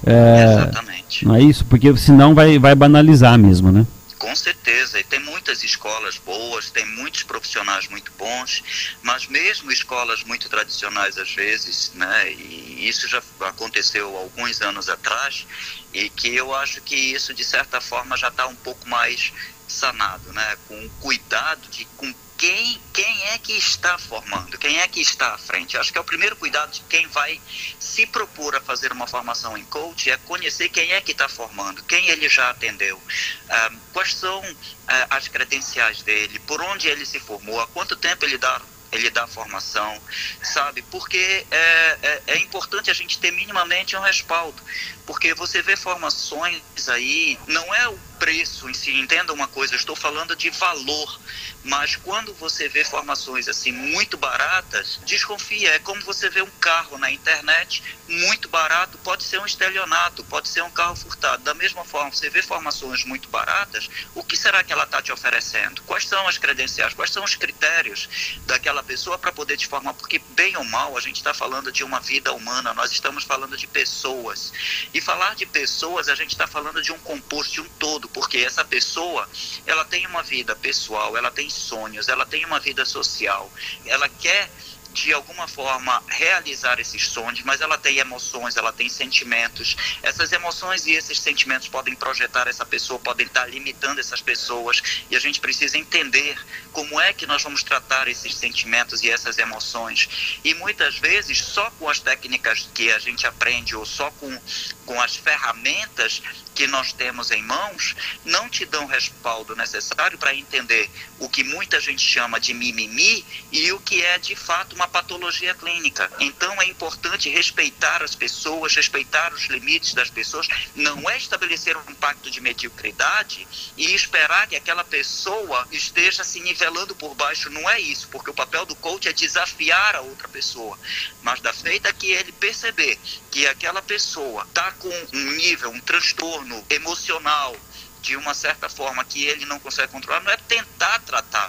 É, 0.06 0.44
Exatamente. 0.44 1.24
Não 1.24 1.34
é 1.34 1.42
isso? 1.42 1.64
Porque 1.64 1.96
senão 1.96 2.34
vai, 2.34 2.58
vai 2.58 2.74
banalizar 2.74 3.38
mesmo, 3.38 3.70
né? 3.70 3.86
Com 4.18 4.34
certeza, 4.34 4.98
e 4.98 5.04
tem 5.04 5.20
muitas 5.20 5.62
escolas 5.62 6.16
boas, 6.16 6.70
tem 6.70 6.86
muitos 6.86 7.22
profissionais 7.22 7.88
muito 7.88 8.10
bons, 8.18 8.96
mas 9.02 9.26
mesmo 9.26 9.70
escolas 9.70 10.24
muito 10.24 10.48
tradicionais 10.48 11.18
às 11.18 11.30
vezes, 11.34 11.92
né, 11.94 12.32
e 12.32 12.88
isso 12.88 13.06
já 13.06 13.22
aconteceu 13.40 14.16
alguns 14.16 14.62
anos 14.62 14.88
atrás, 14.88 15.46
e 15.92 16.08
que 16.08 16.34
eu 16.34 16.54
acho 16.54 16.80
que 16.80 16.96
isso 16.96 17.34
de 17.34 17.44
certa 17.44 17.82
forma 17.82 18.16
já 18.16 18.28
está 18.28 18.46
um 18.46 18.56
pouco 18.56 18.88
mais 18.88 19.30
sanado, 19.74 20.32
né, 20.32 20.56
com 20.68 20.88
cuidado 21.00 21.68
de 21.68 21.84
com 21.96 22.12
quem, 22.36 22.80
quem 22.92 23.24
é 23.28 23.38
que 23.38 23.52
está 23.52 23.96
formando, 23.96 24.58
quem 24.58 24.80
é 24.80 24.88
que 24.88 25.00
está 25.00 25.34
à 25.34 25.38
frente. 25.38 25.76
Acho 25.76 25.92
que 25.92 25.98
é 25.98 26.00
o 26.00 26.04
primeiro 26.04 26.36
cuidado 26.36 26.72
de 26.72 26.80
quem 26.82 27.06
vai 27.08 27.40
se 27.78 28.06
propor 28.06 28.56
a 28.56 28.60
fazer 28.60 28.92
uma 28.92 29.06
formação 29.06 29.56
em 29.56 29.64
coach 29.64 30.10
é 30.10 30.16
conhecer 30.18 30.68
quem 30.68 30.92
é 30.92 31.00
que 31.00 31.12
está 31.12 31.28
formando, 31.28 31.84
quem 31.84 32.08
ele 32.08 32.28
já 32.28 32.50
atendeu, 32.50 33.00
ah, 33.48 33.70
quais 33.92 34.14
são 34.14 34.42
ah, 34.88 35.06
as 35.10 35.28
credenciais 35.28 36.02
dele, 36.02 36.38
por 36.40 36.60
onde 36.60 36.88
ele 36.88 37.06
se 37.06 37.20
formou, 37.20 37.60
há 37.60 37.66
quanto 37.68 37.96
tempo 37.96 38.24
ele 38.24 38.38
dá 38.38 38.60
ele 38.94 39.10
dá 39.10 39.26
formação, 39.26 40.00
sabe? 40.42 40.82
Porque 40.82 41.44
é, 41.50 41.98
é, 42.02 42.22
é, 42.28 42.38
importante 42.38 42.90
a 42.90 42.94
gente 42.94 43.18
ter 43.18 43.32
minimamente 43.32 43.96
um 43.96 44.00
respaldo, 44.00 44.62
porque 45.04 45.34
você 45.34 45.60
vê 45.60 45.76
formações 45.76 46.62
aí, 46.88 47.38
não 47.46 47.74
é 47.74 47.88
o 47.88 47.98
preço 48.18 48.70
em 48.70 48.74
si, 48.74 48.92
entenda 48.94 49.32
uma 49.32 49.48
coisa, 49.48 49.74
eu 49.74 49.78
estou 49.78 49.96
falando 49.96 50.36
de 50.36 50.48
valor, 50.50 51.20
mas 51.64 51.96
quando 51.96 52.34
você 52.34 52.68
vê 52.68 52.84
formações 52.84 53.48
assim 53.48 53.72
muito 53.72 54.18
baratas, 54.18 55.00
desconfia, 55.04 55.70
é 55.70 55.78
como 55.78 56.02
você 56.02 56.28
vê 56.28 56.42
um 56.42 56.50
carro 56.60 56.98
na 56.98 57.10
internet 57.10 57.82
muito 58.06 58.50
barato, 58.50 58.98
pode 58.98 59.24
ser 59.24 59.40
um 59.40 59.46
estelionato, 59.46 60.22
pode 60.24 60.48
ser 60.48 60.62
um 60.62 60.70
carro 60.70 60.94
furtado. 60.94 61.42
Da 61.42 61.54
mesma 61.54 61.82
forma, 61.82 62.12
você 62.12 62.28
vê 62.28 62.42
formações 62.42 63.02
muito 63.04 63.30
baratas, 63.30 63.88
o 64.14 64.22
que 64.22 64.36
será 64.36 64.62
que 64.62 64.74
ela 64.74 64.84
está 64.84 65.00
te 65.00 65.10
oferecendo? 65.10 65.82
Quais 65.84 66.06
são 66.06 66.28
as 66.28 66.36
credenciais, 66.36 66.92
quais 66.92 67.10
são 67.10 67.24
os 67.24 67.34
critérios 67.34 68.38
daquela 68.44 68.82
pessoa 68.82 69.18
para 69.18 69.32
poder 69.32 69.56
te 69.56 69.66
formar? 69.66 69.94
Porque, 69.94 70.18
bem 70.18 70.54
ou 70.58 70.64
mal, 70.64 70.96
a 70.98 71.00
gente 71.00 71.16
está 71.16 71.32
falando 71.32 71.72
de 71.72 71.82
uma 71.82 72.00
vida 72.00 72.32
humana, 72.34 72.74
nós 72.74 72.92
estamos 72.92 73.24
falando 73.24 73.56
de 73.56 73.66
pessoas. 73.66 74.52
E 74.92 75.00
falar 75.00 75.34
de 75.34 75.46
pessoas, 75.46 76.10
a 76.10 76.14
gente 76.14 76.30
está 76.30 76.46
falando 76.46 76.82
de 76.82 76.92
um 76.92 76.98
composto, 76.98 77.54
de 77.54 77.60
um 77.62 77.68
todo, 77.78 78.06
porque 78.10 78.38
essa 78.38 78.64
pessoa, 78.64 79.26
ela 79.64 79.84
tem 79.84 80.06
uma 80.06 80.22
vida 80.22 80.54
pessoal, 80.54 81.16
ela 81.16 81.30
tem 81.30 81.48
sonhos, 81.54 82.08
ela 82.08 82.26
tem 82.26 82.44
uma 82.44 82.60
vida 82.60 82.84
social, 82.84 83.52
ela 83.84 84.08
quer 84.08 84.50
de 84.94 85.12
alguma 85.12 85.48
forma 85.48 86.00
realizar 86.06 86.78
esses 86.78 87.08
sonhos, 87.08 87.42
mas 87.42 87.60
ela 87.60 87.76
tem 87.76 87.98
emoções, 87.98 88.56
ela 88.56 88.72
tem 88.72 88.88
sentimentos. 88.88 89.76
Essas 90.02 90.30
emoções 90.30 90.86
e 90.86 90.92
esses 90.92 91.18
sentimentos 91.20 91.66
podem 91.66 91.96
projetar 91.96 92.46
essa 92.46 92.64
pessoa, 92.64 93.00
podem 93.00 93.26
estar 93.26 93.46
limitando 93.46 93.98
essas 93.98 94.22
pessoas, 94.22 95.04
e 95.10 95.16
a 95.16 95.18
gente 95.18 95.40
precisa 95.40 95.76
entender 95.76 96.38
como 96.72 97.00
é 97.00 97.12
que 97.12 97.26
nós 97.26 97.42
vamos 97.42 97.64
tratar 97.64 98.06
esses 98.06 98.36
sentimentos 98.36 99.02
e 99.02 99.10
essas 99.10 99.36
emoções. 99.36 100.38
E 100.44 100.54
muitas 100.54 100.96
vezes, 100.96 101.38
só 101.38 101.70
com 101.72 101.88
as 101.88 101.98
técnicas 101.98 102.68
que 102.72 102.92
a 102.92 102.98
gente 103.00 103.26
aprende 103.26 103.74
ou 103.74 103.84
só 103.84 104.12
com, 104.12 104.40
com 104.86 105.02
as 105.02 105.16
ferramentas 105.16 106.22
que 106.54 106.66
nós 106.68 106.92
temos 106.92 107.30
em 107.32 107.42
mãos 107.42 107.96
não 108.24 108.48
te 108.48 108.64
dão 108.64 108.86
respaldo 108.86 109.56
necessário 109.56 110.16
para 110.16 110.34
entender 110.34 110.88
o 111.18 111.28
que 111.28 111.42
muita 111.42 111.80
gente 111.80 112.00
chama 112.00 112.38
de 112.38 112.54
mimimi 112.54 113.24
e 113.50 113.72
o 113.72 113.80
que 113.80 114.02
é 114.02 114.18
de 114.18 114.36
fato 114.36 114.76
uma 114.76 114.83
patologia 114.88 115.54
clínica. 115.54 116.10
Então 116.18 116.60
é 116.60 116.66
importante 116.66 117.28
respeitar 117.28 118.02
as 118.02 118.14
pessoas, 118.14 118.74
respeitar 118.74 119.32
os 119.32 119.46
limites 119.46 119.94
das 119.94 120.10
pessoas, 120.10 120.48
não 120.74 121.08
é 121.08 121.16
estabelecer 121.16 121.76
um 121.76 121.94
pacto 121.94 122.30
de 122.30 122.40
mediocridade 122.40 123.46
e 123.76 123.94
esperar 123.94 124.46
que 124.46 124.56
aquela 124.56 124.84
pessoa 124.84 125.66
esteja 125.70 126.24
se 126.24 126.40
nivelando 126.40 126.94
por 126.94 127.14
baixo. 127.14 127.50
Não 127.50 127.68
é 127.68 127.80
isso, 127.80 128.08
porque 128.08 128.30
o 128.30 128.34
papel 128.34 128.66
do 128.66 128.76
coach 128.76 129.08
é 129.08 129.12
desafiar 129.12 129.96
a 129.96 130.00
outra 130.00 130.28
pessoa, 130.28 130.78
mas 131.20 131.40
da 131.40 131.52
feita 131.52 131.92
que 131.92 132.10
ele 132.10 132.32
perceber 132.32 132.98
que 133.30 133.46
aquela 133.46 133.82
pessoa 133.82 134.42
está 134.44 134.72
com 134.72 135.08
um 135.12 135.30
nível, 135.32 135.70
um 135.70 135.80
transtorno 135.80 136.64
emocional, 136.70 137.56
de 138.04 138.16
uma 138.16 138.34
certa 138.34 138.68
forma 138.68 139.02
que 139.02 139.24
ele 139.24 139.46
não 139.46 139.58
consegue 139.58 139.90
controlar, 139.90 140.20
não 140.20 140.30
é 140.30 140.36
tentar 140.36 140.98
tratar. 141.00 141.43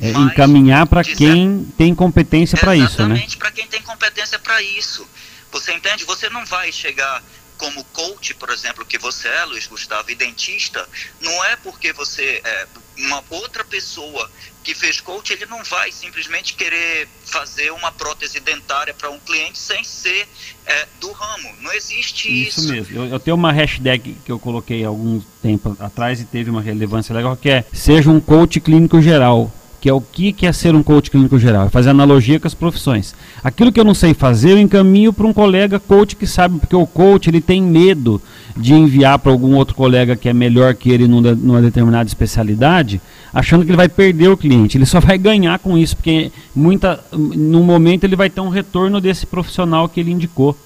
É 0.00 0.10
encaminhar 0.10 0.86
para 0.86 1.02
quem 1.02 1.64
tem 1.76 1.94
competência 1.94 2.58
para 2.58 2.76
isso, 2.76 2.98
né? 2.98 3.14
Exatamente, 3.14 3.36
para 3.36 3.50
quem 3.50 3.66
tem 3.66 3.82
competência 3.82 4.38
para 4.38 4.60
isso. 4.62 5.08
Você 5.50 5.72
entende? 5.72 6.04
Você 6.04 6.28
não 6.28 6.44
vai 6.44 6.70
chegar 6.70 7.22
como 7.56 7.82
coach, 7.84 8.34
por 8.34 8.50
exemplo, 8.50 8.84
que 8.84 8.98
você 8.98 9.28
é, 9.28 9.44
Luiz 9.44 9.66
Gustavo, 9.66 10.10
e 10.10 10.14
dentista, 10.14 10.86
não 11.20 11.44
é 11.44 11.56
porque 11.56 11.92
você 11.92 12.40
é 12.44 12.66
uma 12.98 13.22
outra 13.30 13.64
pessoa 13.64 14.30
que 14.62 14.74
fez 14.74 15.00
coach, 15.00 15.32
ele 15.32 15.46
não 15.46 15.62
vai 15.64 15.92
simplesmente 15.92 16.54
querer 16.54 17.08
fazer 17.24 17.70
uma 17.70 17.92
prótese 17.92 18.40
dentária 18.40 18.92
para 18.92 19.10
um 19.10 19.18
cliente 19.18 19.58
sem 19.58 19.84
ser 19.84 20.28
é, 20.66 20.86
do 21.00 21.12
ramo. 21.12 21.54
Não 21.60 21.72
existe 21.72 22.28
isso. 22.28 22.60
Isso 22.60 22.72
mesmo. 22.72 22.96
Eu, 22.96 23.06
eu, 23.06 23.20
tenho 23.20 23.36
uma 23.36 23.52
hashtag 23.52 24.16
que 24.24 24.32
eu 24.32 24.38
coloquei 24.38 24.84
algum 24.84 25.20
tempo 25.40 25.76
atrás 25.78 26.20
e 26.20 26.24
teve 26.24 26.50
uma 26.50 26.60
relevância 26.60 27.14
legal, 27.14 27.36
que 27.36 27.48
é 27.48 27.64
seja 27.72 28.10
um 28.10 28.20
coach 28.20 28.60
clínico 28.60 29.00
geral 29.00 29.52
que 29.86 29.90
é 29.90 29.94
o 29.94 30.00
que 30.00 30.44
é 30.44 30.52
ser 30.52 30.74
um 30.74 30.82
coach 30.82 31.12
clínico 31.12 31.38
geral, 31.38 31.66
é 31.66 31.68
fazer 31.68 31.90
analogia 31.90 32.40
com 32.40 32.46
as 32.48 32.54
profissões. 32.54 33.14
Aquilo 33.44 33.70
que 33.70 33.78
eu 33.78 33.84
não 33.84 33.94
sei 33.94 34.14
fazer, 34.14 34.50
eu 34.50 34.58
encaminho 34.58 35.12
para 35.12 35.24
um 35.24 35.32
colega 35.32 35.78
coach 35.78 36.16
que 36.16 36.26
sabe, 36.26 36.58
porque 36.58 36.74
o 36.74 36.84
coach 36.88 37.30
ele 37.30 37.40
tem 37.40 37.62
medo 37.62 38.20
de 38.56 38.74
enviar 38.74 39.16
para 39.20 39.30
algum 39.30 39.54
outro 39.54 39.76
colega 39.76 40.16
que 40.16 40.28
é 40.28 40.32
melhor 40.32 40.74
que 40.74 40.90
ele 40.90 41.06
numa, 41.06 41.36
numa 41.36 41.62
determinada 41.62 42.08
especialidade, 42.08 43.00
achando 43.32 43.64
que 43.64 43.70
ele 43.70 43.76
vai 43.76 43.88
perder 43.88 44.28
o 44.28 44.36
cliente. 44.36 44.76
Ele 44.76 44.86
só 44.86 44.98
vai 44.98 45.16
ganhar 45.16 45.56
com 45.60 45.78
isso, 45.78 45.94
porque 45.94 46.32
muita, 46.52 46.98
no 47.12 47.62
momento 47.62 48.02
ele 48.02 48.16
vai 48.16 48.28
ter 48.28 48.40
um 48.40 48.48
retorno 48.48 49.00
desse 49.00 49.24
profissional 49.24 49.88
que 49.88 50.00
ele 50.00 50.10
indicou. 50.10 50.58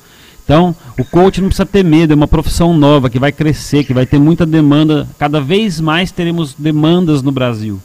Então, 0.42 0.74
o 0.98 1.04
coach 1.04 1.42
não 1.42 1.48
precisa 1.48 1.66
ter 1.66 1.84
medo, 1.84 2.14
é 2.14 2.16
uma 2.16 2.26
profissão 2.26 2.74
nova 2.74 3.10
que 3.10 3.18
vai 3.18 3.32
crescer, 3.32 3.84
que 3.84 3.92
vai 3.92 4.06
ter 4.06 4.18
muita 4.18 4.46
demanda. 4.46 5.06
Cada 5.18 5.42
vez 5.42 5.78
mais 5.78 6.10
teremos 6.10 6.54
demandas 6.54 7.20
no 7.20 7.30
Brasil. 7.30 7.82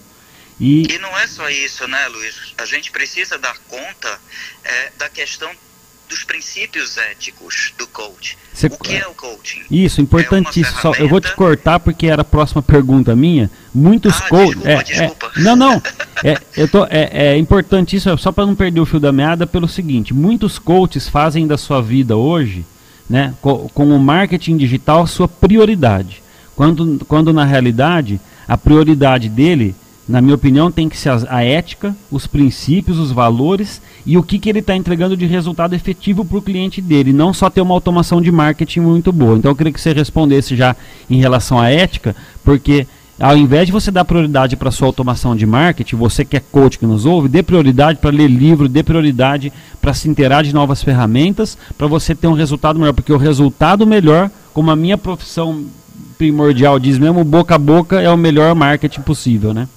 E... 0.60 0.94
e 0.94 0.98
não 1.00 1.18
é 1.18 1.28
só 1.28 1.50
isso, 1.50 1.88
né, 1.88 2.08
Luiz? 2.08 2.54
A 2.58 2.66
gente 2.66 2.92
precisa 2.92 3.38
dar 3.38 3.58
conta 3.68 4.20
é, 4.64 4.92
da 4.98 5.10
questão 5.10 5.52
dos 6.08 6.24
princípios 6.24 6.98
éticos 6.98 7.74
do 7.78 7.88
coach. 7.88 8.38
Cê... 8.54 8.68
O 8.68 8.78
que 8.78 8.96
é 8.96 9.08
o 9.08 9.14
coaching? 9.14 9.64
Isso, 9.70 10.02
importantíssimo. 10.02 10.78
É 10.78 10.82
Só, 10.82 10.94
eu 10.94 11.10
vou 11.10 11.20
te 11.20 11.34
cortar 11.34 11.80
porque 11.80 12.08
era 12.08 12.22
a 12.22 12.26
próxima 12.26 12.62
pergunta 12.62 13.16
minha. 13.16 13.50
Muitos 13.74 14.16
ah, 14.22 14.30
coaches. 14.30 14.56
Desculpa, 14.56 14.70
é, 14.70 14.84
desculpa. 14.84 15.32
É, 15.36 15.40
não, 15.42 15.56
não. 15.56 15.82
é, 16.24 16.38
eu 16.56 16.68
tô, 16.68 16.86
é, 16.86 17.10
é 17.12 17.38
importantíssimo, 17.38 18.18
só 18.18 18.32
para 18.32 18.46
não 18.46 18.56
perder 18.56 18.80
o 18.80 18.86
fio 18.86 19.00
da 19.00 19.12
meada, 19.12 19.48
pelo 19.48 19.68
seguinte: 19.68 20.14
muitos 20.14 20.60
coaches 20.60 21.10
fazem 21.10 21.48
da 21.48 21.58
sua 21.58 21.82
vida 21.82 22.16
hoje, 22.16 22.66
né, 23.10 23.34
com, 23.42 23.68
com 23.70 23.96
o 23.96 24.00
marketing 24.00 24.58
digital, 24.58 25.08
sua 25.08 25.28
prioridade. 25.28 26.24
Quando, 26.56 27.04
quando 27.06 27.34
na 27.34 27.44
realidade 27.44 28.22
a 28.48 28.58
prioridade 28.58 29.28
dele 29.28 29.76
na 30.08 30.22
minha 30.22 30.36
opinião, 30.36 30.72
tem 30.72 30.88
que 30.88 30.98
ser 30.98 31.12
a, 31.30 31.44
ética, 31.44 31.96
os 32.12 32.28
princípios, 32.28 33.00
os 33.00 33.12
valores 33.12 33.82
e 34.06 34.18
o 34.18 34.24
que, 34.24 34.38
que 34.38 34.50
ele 34.50 34.60
está 34.60 34.76
entregando 34.76 35.18
de 35.18 35.26
resultado 35.26 35.74
efetivo 35.74 36.24
para 36.24 36.38
o 36.38 36.42
cliente 36.42 36.80
dele, 36.80 37.12
não 37.12 37.34
só 37.34 37.50
ter 37.50 37.62
uma 37.62 37.74
automação 37.74 38.22
de 38.22 38.32
marketing 38.32 38.82
muito 38.82 39.12
boa. 39.12 39.38
Então 39.38 39.52
eu 39.52 39.56
queria 39.56 39.74
que 39.74 39.82
você 39.82 39.94
respondesse 39.94 40.56
já 40.56 40.76
em 41.10 41.20
relação 41.20 41.60
à 41.60 41.70
ética, 41.70 42.16
porque 42.44 42.86
ao 43.20 43.36
invés 43.36 43.66
de 43.66 43.72
você 43.72 43.90
dar 43.90 44.06
prioridade 44.06 44.56
para 44.56 44.70
sua 44.70 44.88
automação 44.88 45.36
de 45.36 45.46
marketing, 45.46 45.96
você 45.96 46.24
que 46.24 46.38
é 46.38 46.40
coach 46.40 46.78
que 46.78 46.86
nos 46.86 47.06
ouve, 47.06 47.28
dê 47.28 47.42
prioridade 47.42 47.98
para 47.98 48.12
ler 48.12 48.28
livro, 48.28 48.70
dê 48.70 48.84
prioridade 48.84 49.52
para 49.82 49.94
se 49.94 50.08
inteirar 50.08 50.44
de 50.44 50.54
novas 50.54 50.84
ferramentas, 50.84 51.58
para 51.78 51.88
você 51.88 52.14
ter 52.14 52.28
um 52.28 52.34
resultado 52.34 52.78
melhor, 52.78 52.94
porque 52.94 53.14
o 53.14 53.18
resultado 53.18 53.88
melhor, 53.88 54.30
como 54.54 54.70
a 54.70 54.76
minha 54.76 54.98
profissão 54.98 55.66
primordial 56.18 56.78
diz 56.78 57.00
mesmo, 57.00 57.24
boca 57.24 57.56
a 57.56 57.58
boca 57.58 58.02
é 58.02 58.10
o 58.10 58.18
melhor 58.18 58.54
marketing 58.54 59.02
possível, 59.02 59.54
né? 59.54 59.68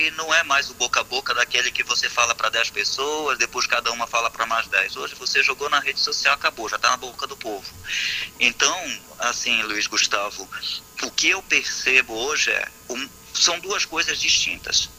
E 0.00 0.10
hoje 0.10 0.10
não 0.12 0.32
é 0.32 0.42
mais 0.44 0.70
o 0.70 0.74
boca 0.74 1.00
a 1.00 1.04
boca 1.04 1.34
daquele 1.34 1.70
que 1.70 1.84
você 1.84 2.08
fala 2.08 2.34
para 2.34 2.48
10 2.48 2.70
pessoas, 2.70 3.36
depois 3.36 3.66
cada 3.66 3.92
uma 3.92 4.06
fala 4.06 4.30
para 4.30 4.46
mais 4.46 4.66
10. 4.68 4.96
Hoje 4.96 5.14
você 5.14 5.42
jogou 5.42 5.68
na 5.68 5.78
rede 5.78 6.00
social, 6.00 6.34
acabou, 6.34 6.68
já 6.70 6.76
está 6.76 6.90
na 6.90 6.96
boca 6.96 7.26
do 7.26 7.36
povo. 7.36 7.70
Então, 8.38 8.74
assim, 9.18 9.62
Luiz 9.62 9.86
Gustavo, 9.86 10.48
o 11.02 11.10
que 11.10 11.28
eu 11.28 11.42
percebo 11.42 12.14
hoje 12.14 12.50
é 12.50 12.66
um, 12.88 13.10
são 13.34 13.60
duas 13.60 13.84
coisas 13.84 14.18
distintas. 14.18 14.90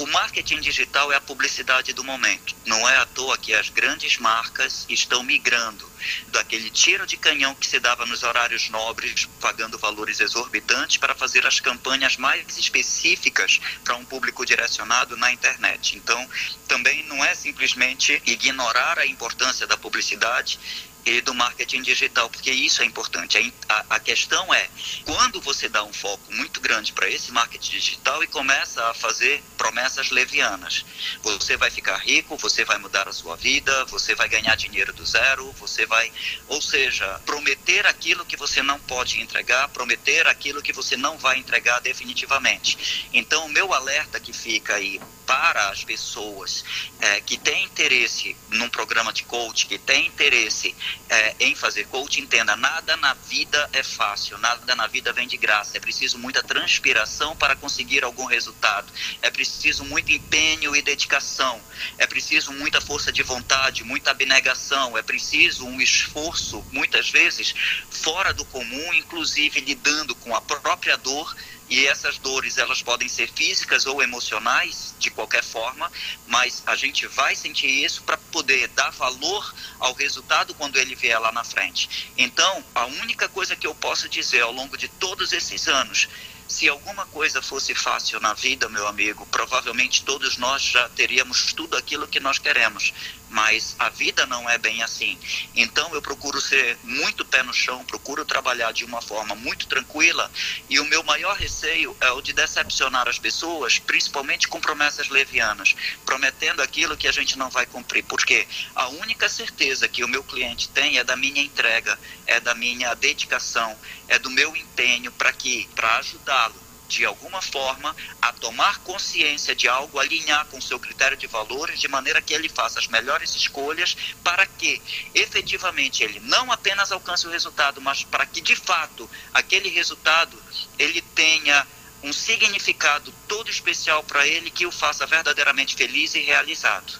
O 0.00 0.06
marketing 0.06 0.60
digital 0.60 1.12
é 1.12 1.16
a 1.16 1.20
publicidade 1.20 1.92
do 1.92 2.02
momento. 2.02 2.56
Não 2.64 2.88
é 2.88 2.96
à 2.96 3.04
toa 3.04 3.36
que 3.36 3.52
as 3.52 3.68
grandes 3.68 4.16
marcas 4.16 4.86
estão 4.88 5.22
migrando 5.22 5.86
daquele 6.28 6.70
tiro 6.70 7.06
de 7.06 7.18
canhão 7.18 7.54
que 7.54 7.66
se 7.66 7.78
dava 7.78 8.06
nos 8.06 8.22
horários 8.22 8.70
nobres, 8.70 9.28
pagando 9.40 9.78
valores 9.78 10.18
exorbitantes, 10.20 10.96
para 10.96 11.14
fazer 11.14 11.46
as 11.46 11.60
campanhas 11.60 12.16
mais 12.16 12.56
específicas 12.56 13.60
para 13.84 13.96
um 13.96 14.04
público 14.04 14.46
direcionado 14.46 15.18
na 15.18 15.30
internet. 15.32 15.98
Então, 15.98 16.26
também 16.66 17.02
não 17.04 17.22
é 17.22 17.34
simplesmente 17.34 18.22
ignorar 18.24 18.98
a 18.98 19.06
importância 19.06 19.66
da 19.66 19.76
publicidade 19.76 20.58
e 21.04 21.20
do 21.20 21.34
marketing 21.34 21.82
digital, 21.82 22.28
porque 22.28 22.50
isso 22.50 22.82
é 22.82 22.84
importante. 22.84 23.54
A, 23.68 23.96
a 23.96 24.00
questão 24.00 24.52
é 24.52 24.70
quando 25.04 25.40
você 25.40 25.68
dá 25.68 25.82
um 25.82 25.92
foco 25.92 26.32
muito 26.32 26.60
grande 26.60 26.92
para 26.92 27.08
esse 27.08 27.32
marketing 27.32 27.72
digital 27.72 28.22
e 28.22 28.26
começa 28.26 28.84
a 28.90 28.94
fazer 28.94 29.42
promessas 29.56 30.10
levianas. 30.10 30.84
Você 31.22 31.56
vai 31.56 31.70
ficar 31.70 31.96
rico, 31.98 32.36
você 32.36 32.64
vai 32.64 32.78
mudar 32.78 33.08
a 33.08 33.12
sua 33.12 33.36
vida, 33.36 33.84
você 33.86 34.14
vai 34.14 34.28
ganhar 34.28 34.54
dinheiro 34.56 34.92
do 34.92 35.04
zero, 35.04 35.52
você 35.58 35.86
vai, 35.86 36.12
ou 36.46 36.60
seja, 36.60 37.20
prometer 37.24 37.86
aquilo 37.86 38.26
que 38.26 38.36
você 38.36 38.62
não 38.62 38.78
pode 38.80 39.20
entregar, 39.20 39.68
prometer 39.68 40.26
aquilo 40.26 40.62
que 40.62 40.72
você 40.72 40.96
não 40.96 41.18
vai 41.18 41.38
entregar 41.38 41.80
definitivamente. 41.80 43.08
Então, 43.12 43.46
o 43.46 43.48
meu 43.48 43.72
alerta 43.72 44.20
que 44.20 44.32
fica 44.32 44.74
aí 44.74 45.00
para 45.30 45.68
as 45.68 45.84
pessoas 45.84 46.64
é, 47.00 47.20
que 47.20 47.38
têm 47.38 47.64
interesse 47.64 48.36
num 48.48 48.68
programa 48.68 49.12
de 49.12 49.22
coach, 49.22 49.66
que 49.66 49.78
têm 49.78 50.08
interesse 50.08 50.74
é, 51.08 51.34
em 51.40 51.54
fazer 51.54 51.86
coach, 51.86 52.20
entenda, 52.20 52.56
nada 52.56 52.96
na 52.96 53.14
vida 53.14 53.68
é 53.72 53.82
fácil, 53.82 54.38
nada 54.38 54.74
na 54.74 54.86
vida 54.86 55.12
vem 55.12 55.26
de 55.26 55.36
graça. 55.36 55.76
É 55.76 55.80
preciso 55.80 56.18
muita 56.18 56.42
transpiração 56.42 57.36
para 57.36 57.56
conseguir 57.56 58.04
algum 58.04 58.24
resultado. 58.24 58.92
É 59.22 59.30
preciso 59.30 59.84
muito 59.84 60.12
empenho 60.12 60.74
e 60.74 60.82
dedicação. 60.82 61.60
É 61.98 62.06
preciso 62.06 62.52
muita 62.52 62.80
força 62.80 63.12
de 63.12 63.22
vontade, 63.22 63.84
muita 63.84 64.10
abnegação. 64.10 64.96
É 64.96 65.02
preciso 65.02 65.66
um 65.66 65.80
esforço, 65.80 66.64
muitas 66.70 67.10
vezes, 67.10 67.54
fora 67.90 68.32
do 68.32 68.44
comum, 68.44 68.94
inclusive 68.94 69.60
lidando 69.60 70.14
com 70.14 70.34
a 70.34 70.40
própria 70.40 70.96
dor 70.96 71.34
e 71.70 71.86
essas 71.86 72.18
dores 72.18 72.58
elas 72.58 72.82
podem 72.82 73.08
ser 73.08 73.32
físicas 73.32 73.86
ou 73.86 74.02
emocionais 74.02 74.96
de 74.98 75.08
qualquer 75.08 75.44
forma, 75.44 75.90
mas 76.26 76.62
a 76.66 76.74
gente 76.74 77.06
vai 77.06 77.36
sentir 77.36 77.68
isso 77.68 78.02
para 78.02 78.16
poder 78.16 78.66
dar 78.68 78.90
valor 78.90 79.54
ao 79.78 79.94
resultado 79.94 80.52
quando 80.52 80.76
ele 80.76 80.96
vier 80.96 81.18
lá 81.20 81.30
na 81.30 81.44
frente. 81.44 82.12
Então, 82.16 82.66
a 82.74 82.86
única 82.86 83.28
coisa 83.28 83.54
que 83.54 83.66
eu 83.66 83.74
posso 83.74 84.08
dizer 84.08 84.40
ao 84.40 84.52
longo 84.52 84.76
de 84.76 84.88
todos 84.88 85.32
esses 85.32 85.68
anos 85.68 86.08
se 86.50 86.68
alguma 86.68 87.06
coisa 87.06 87.40
fosse 87.40 87.76
fácil 87.76 88.18
na 88.18 88.34
vida, 88.34 88.68
meu 88.68 88.88
amigo, 88.88 89.24
provavelmente 89.24 90.04
todos 90.04 90.36
nós 90.36 90.60
já 90.60 90.88
teríamos 90.88 91.52
tudo 91.52 91.76
aquilo 91.76 92.08
que 92.08 92.18
nós 92.18 92.40
queremos. 92.40 92.92
Mas 93.30 93.76
a 93.78 93.88
vida 93.88 94.26
não 94.26 94.50
é 94.50 94.58
bem 94.58 94.82
assim. 94.82 95.16
Então 95.54 95.94
eu 95.94 96.02
procuro 96.02 96.40
ser 96.40 96.78
muito 96.82 97.24
pé 97.24 97.42
no 97.42 97.54
chão, 97.54 97.84
procuro 97.84 98.24
trabalhar 98.24 98.72
de 98.72 98.84
uma 98.84 99.00
forma 99.00 99.34
muito 99.36 99.66
tranquila. 99.66 100.30
E 100.68 100.80
o 100.80 100.84
meu 100.84 101.02
maior 101.04 101.36
receio 101.36 101.96
é 102.00 102.10
o 102.10 102.20
de 102.20 102.32
decepcionar 102.32 103.08
as 103.08 103.18
pessoas, 103.18 103.78
principalmente 103.78 104.48
com 104.48 104.60
promessas 104.60 105.08
levianas, 105.08 105.76
prometendo 106.04 106.60
aquilo 106.60 106.96
que 106.96 107.06
a 107.06 107.12
gente 107.12 107.38
não 107.38 107.48
vai 107.50 107.66
cumprir. 107.66 108.02
Porque 108.04 108.46
a 108.74 108.88
única 108.88 109.28
certeza 109.28 109.88
que 109.88 110.02
o 110.02 110.08
meu 110.08 110.24
cliente 110.24 110.68
tem 110.68 110.98
é 110.98 111.04
da 111.04 111.16
minha 111.16 111.40
entrega, 111.40 111.98
é 112.26 112.40
da 112.40 112.54
minha 112.54 112.94
dedicação, 112.94 113.78
é 114.08 114.18
do 114.18 114.30
meu 114.30 114.56
empenho 114.56 115.12
para 115.12 115.32
que, 115.32 115.68
para 115.74 115.98
ajudá-lo 115.98 116.69
de 116.90 117.06
alguma 117.06 117.40
forma 117.40 117.94
a 118.20 118.32
tomar 118.32 118.80
consciência 118.80 119.54
de 119.54 119.68
algo, 119.68 120.00
alinhar 120.00 120.44
com 120.46 120.60
seu 120.60 120.78
critério 120.78 121.16
de 121.16 121.28
valores, 121.28 121.78
de 121.78 121.86
maneira 121.86 122.20
que 122.20 122.34
ele 122.34 122.48
faça 122.48 122.80
as 122.80 122.88
melhores 122.88 123.36
escolhas 123.36 123.96
para 124.24 124.44
que 124.44 124.82
efetivamente 125.14 126.02
ele 126.02 126.18
não 126.18 126.50
apenas 126.50 126.90
alcance 126.90 127.28
o 127.28 127.30
resultado, 127.30 127.80
mas 127.80 128.02
para 128.02 128.26
que 128.26 128.40
de 128.40 128.56
fato 128.56 129.08
aquele 129.32 129.68
resultado 129.68 130.42
ele 130.76 131.00
tenha 131.00 131.64
um 132.02 132.12
significado 132.12 133.12
todo 133.28 133.48
especial 133.48 134.02
para 134.02 134.26
ele 134.26 134.50
que 134.50 134.66
o 134.66 134.72
faça 134.72 135.06
verdadeiramente 135.06 135.76
feliz 135.76 136.14
e 136.16 136.20
realizado. 136.20 136.92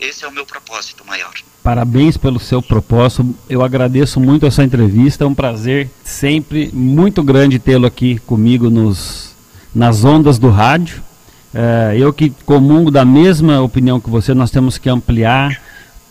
Esse 0.00 0.24
é 0.24 0.28
o 0.28 0.32
meu 0.32 0.44
propósito 0.44 1.04
maior. 1.04 1.32
Parabéns 1.62 2.16
pelo 2.16 2.40
seu 2.40 2.60
propósito. 2.60 3.34
Eu 3.48 3.62
agradeço 3.62 4.18
muito 4.18 4.44
essa 4.44 4.64
entrevista. 4.64 5.22
É 5.22 5.26
um 5.26 5.34
prazer 5.34 5.88
sempre 6.02 6.70
muito 6.72 7.22
grande 7.22 7.60
tê-lo 7.60 7.86
aqui 7.86 8.18
comigo 8.26 8.68
nos, 8.68 9.36
nas 9.72 10.04
ondas 10.04 10.40
do 10.40 10.50
rádio. 10.50 11.00
É, 11.54 11.94
eu 11.96 12.12
que 12.12 12.30
comungo 12.44 12.90
da 12.90 13.04
mesma 13.04 13.60
opinião 13.60 14.00
que 14.00 14.10
você, 14.10 14.34
nós 14.34 14.50
temos 14.50 14.76
que 14.76 14.88
ampliar, 14.88 15.60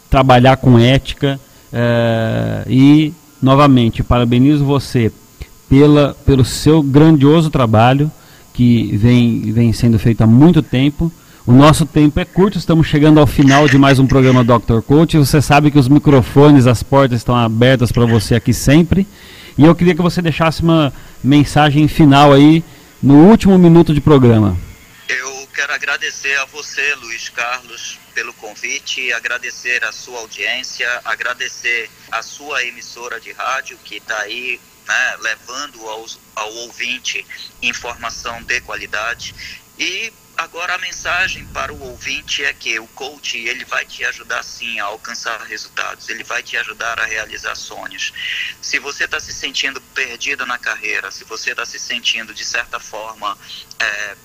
trabalhar 0.10 0.56
com 0.56 0.80
ética. 0.80 1.38
É, 1.74 2.64
e, 2.68 3.14
novamente, 3.42 4.04
parabenizo 4.04 4.64
você 4.64 5.12
pela, 5.68 6.16
pelo 6.26 6.46
seu 6.46 6.82
grandioso 6.82 7.50
trabalho 7.50 8.10
que 8.54 8.96
vem, 8.96 9.52
vem 9.52 9.74
sendo 9.74 10.00
feito 10.00 10.22
há 10.22 10.28
muito 10.28 10.62
tempo. 10.62 11.12
O 11.44 11.52
nosso 11.52 11.88
tempo 11.88 12.20
é 12.20 12.26
curto, 12.26 12.60
estamos 12.60 12.86
chegando 12.86 13.20
ao 13.20 13.26
final 13.26 13.68
de 13.68 13.76
mais 13.76 13.98
um 13.98 14.06
programa 14.06 14.44
Dr. 14.44 14.80
Coach. 14.86 15.18
Você 15.18 15.42
sabe 15.42 15.72
que 15.72 15.80
os 15.80 15.88
microfones, 15.88 16.68
as 16.68 16.84
portas 16.84 17.18
estão 17.18 17.36
abertas 17.36 17.92
para 17.92 18.06
você 18.06 18.36
aqui 18.36 18.54
sempre. 18.54 19.08
E 19.58 19.66
eu 19.66 19.74
queria 19.74 19.96
que 19.96 20.04
você 20.04 20.22
deixasse 20.22 20.62
uma 20.62 20.94
mensagem 21.24 21.88
final 21.88 22.32
aí 22.32 22.64
no 23.02 23.28
último 23.28 23.58
minuto 23.58 23.92
de 23.92 24.00
programa. 24.00 24.56
Eu 25.10 25.48
quero 25.52 25.74
agradecer 25.74 26.38
a 26.38 26.46
você, 26.46 26.94
Luiz 27.02 27.30
Carlos, 27.30 27.98
pelo 28.14 28.34
convite, 28.34 29.12
agradecer 29.12 29.84
a 29.84 29.92
sua 29.92 30.20
audiência, 30.20 30.88
agradecer 31.04 31.90
a 32.12 32.22
sua 32.22 32.64
emissora 32.66 33.20
de 33.20 33.32
rádio 33.32 33.80
que 33.84 33.96
está 33.96 34.20
aí 34.20 34.60
né, 34.88 35.18
levando 35.22 35.88
aos, 35.88 36.20
ao 36.36 36.54
ouvinte 36.54 37.26
informação 37.64 38.44
de 38.44 38.62
qualidade 38.62 39.34
e 39.80 40.14
Agora 40.42 40.74
a 40.74 40.78
mensagem 40.80 41.46
para 41.46 41.72
o 41.72 41.80
ouvinte 41.80 42.44
é 42.44 42.52
que 42.52 42.80
o 42.80 42.88
coach 42.88 43.38
ele 43.38 43.64
vai 43.64 43.86
te 43.86 44.04
ajudar 44.06 44.42
sim 44.42 44.80
a 44.80 44.86
alcançar 44.86 45.40
resultados, 45.44 46.10
ele 46.10 46.24
vai 46.24 46.42
te 46.42 46.58
ajudar 46.58 47.00
a 47.00 47.06
realizar 47.06 47.54
sonhos. 47.54 48.12
Se 48.60 48.80
você 48.80 49.04
está 49.04 49.20
se 49.20 49.32
sentindo 49.32 49.80
perdido 49.94 50.44
na 50.48 50.58
carreira, 50.58 51.12
se 51.12 51.24
você 51.26 51.52
está 51.52 51.64
se 51.64 51.78
sentindo 51.78 52.34
de 52.34 52.44
certa 52.44 52.80
forma 52.80 53.38
é, 53.80 54.18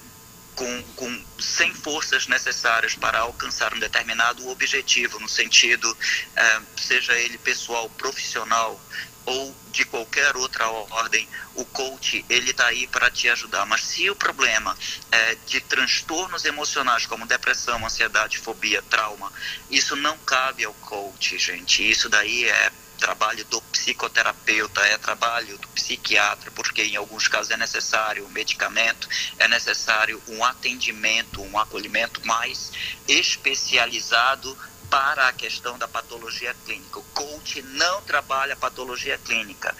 com, 0.57 0.83
com, 0.97 1.25
sem 1.39 1.73
forças 1.73 2.27
necessárias 2.27 2.95
para 2.95 3.21
alcançar 3.21 3.73
um 3.75 3.79
determinado 3.79 4.49
objetivo, 4.49 5.21
no 5.21 5.29
sentido, 5.29 5.97
é, 6.35 6.61
seja 6.77 7.13
ele 7.15 7.39
pessoal, 7.39 7.89
profissional, 7.91 8.81
ou 9.27 9.55
de 9.73 9.85
qualquer 9.85 10.37
outra 10.37 10.69
ordem, 10.69 11.29
o 11.55 11.65
coach 11.65 12.25
ele 12.31 12.53
está 12.53 12.67
aí 12.67 12.87
para 12.87 13.11
te 13.11 13.29
ajudar. 13.29 13.67
Mas 13.67 13.83
se 13.83 14.09
o 14.09 14.15
problema 14.15 14.77
é 15.11 15.35
de 15.47 15.61
transtornos 15.61 16.45
emocionais 16.45 17.07
como 17.07 17.27
depressão, 17.27 17.85
ansiedade, 17.85 18.39
fobia, 18.39 18.81
trauma, 18.83 19.31
isso 19.69 19.97
não 19.97 20.17
cabe 20.19 20.65
ao 20.65 20.73
coach, 20.75 21.37
gente. 21.39 21.89
Isso 21.89 22.09
daí 22.09 22.45
é 22.49 22.71
trabalho 22.97 23.45
do 23.47 23.61
psicoterapeuta, 23.63 24.81
é 24.87 24.99
trabalho 24.99 25.59
do 25.59 25.69
psiquiatra, 25.69 26.51
porque 26.51 26.83
em 26.83 26.97
alguns 26.97 27.29
casos 27.29 27.51
é 27.51 27.57
necessário 27.57 28.27
um 28.27 28.31
medicamento, 28.31 29.09
é 29.39 29.49
necessário 29.49 30.23
um 30.27 30.45
atendimento, 30.45 31.43
um 31.43 31.59
acolhimento 31.59 32.25
mais 32.27 32.71
especializado 33.07 34.57
para 34.89 35.29
a 35.29 35.33
questão 35.33 35.79
da 35.79 35.89
patologia 35.89 36.55
clínica. 36.55 36.99
O 36.99 37.05
coach 37.05 37.61
não 37.63 38.03
trabalha 38.03 38.57
patologia 38.57 39.19
clínica. 39.19 39.77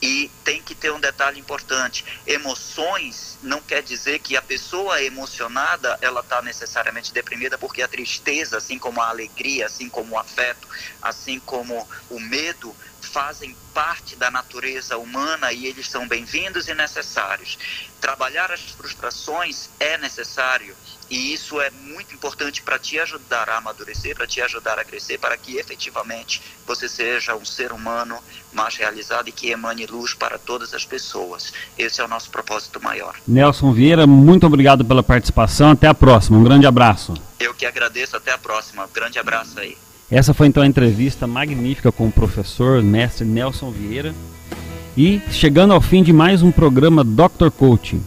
E 0.00 0.30
tem 0.44 0.62
que 0.62 0.74
ter 0.74 0.92
um 0.92 1.00
detalhe 1.00 1.40
importante: 1.40 2.04
emoções 2.26 3.38
não 3.40 3.62
quer 3.62 3.82
dizer 3.82 4.18
que 4.18 4.36
a 4.36 4.42
pessoa 4.42 5.02
emocionada 5.02 5.98
ela 6.02 6.20
está 6.20 6.42
necessariamente 6.42 7.12
deprimida, 7.12 7.56
porque 7.56 7.82
a 7.82 7.88
tristeza, 7.88 8.58
assim 8.58 8.78
como 8.78 9.00
a 9.00 9.08
alegria, 9.08 9.66
assim 9.66 9.88
como 9.88 10.14
o 10.14 10.18
afeto, 10.18 10.68
assim 11.00 11.40
como 11.40 11.88
o 12.08 12.20
medo, 12.20 12.76
fazem 13.00 13.58
parte 13.72 14.16
da 14.16 14.30
natureza 14.30 14.96
humana 14.96 15.52
e 15.52 15.66
eles 15.66 15.88
são 15.88 16.08
bem-vindos 16.08 16.66
e 16.66 16.74
necessários. 16.74 17.58
Trabalhar 18.00 18.50
as 18.50 18.62
frustrações 18.70 19.70
é 19.78 19.98
necessário 19.98 20.78
e 21.08 21.32
isso 21.32 21.60
é 21.60 21.70
muito 21.70 22.12
importante 22.14 22.62
para 22.62 22.78
te 22.78 22.98
ajudar 22.98 23.48
a 23.48 23.58
amadurecer, 23.58 24.16
para 24.16 24.26
te 24.26 24.40
ajudar 24.40 24.78
a 24.78 24.84
crescer, 24.84 25.18
para 25.18 25.36
que 25.36 25.56
efetivamente 25.56 26.42
você 26.66 26.88
seja 26.88 27.36
um 27.36 27.44
ser 27.44 27.72
humano 27.72 28.18
mais 28.52 28.74
realizado 28.74 29.28
e 29.28 29.32
que 29.32 29.50
emane 29.50 29.86
luz 29.86 30.14
para 30.14 30.36
todas 30.36 30.74
as 30.74 30.84
pessoas. 30.84 31.52
Esse 31.78 32.00
é 32.00 32.04
o 32.04 32.08
nosso 32.08 32.28
propósito 32.30 32.82
maior. 32.82 33.14
Nelson 33.26 33.72
Vieira, 33.72 34.06
muito 34.06 34.46
obrigado 34.46 34.84
pela 34.84 35.02
participação. 35.02 35.70
Até 35.70 35.86
a 35.86 35.94
próxima. 35.94 36.38
Um 36.38 36.44
grande 36.44 36.66
abraço. 36.66 37.14
Eu 37.38 37.54
que 37.54 37.66
agradeço. 37.66 38.16
Até 38.16 38.32
a 38.32 38.38
próxima. 38.38 38.84
Um 38.84 38.92
grande 38.92 39.18
abraço 39.18 39.60
aí. 39.60 39.76
Essa 40.10 40.34
foi 40.34 40.48
então 40.48 40.62
a 40.62 40.66
entrevista 40.66 41.26
magnífica 41.26 41.92
com 41.92 42.08
o 42.08 42.12
professor, 42.12 42.82
mestre 42.82 43.24
Nelson 43.24 43.70
Vieira. 43.70 44.14
E 44.96 45.20
chegando 45.30 45.72
ao 45.72 45.80
fim 45.80 46.02
de 46.02 46.12
mais 46.12 46.42
um 46.42 46.50
programa 46.50 47.04
Dr. 47.04 47.50
Coaching. 47.56 48.02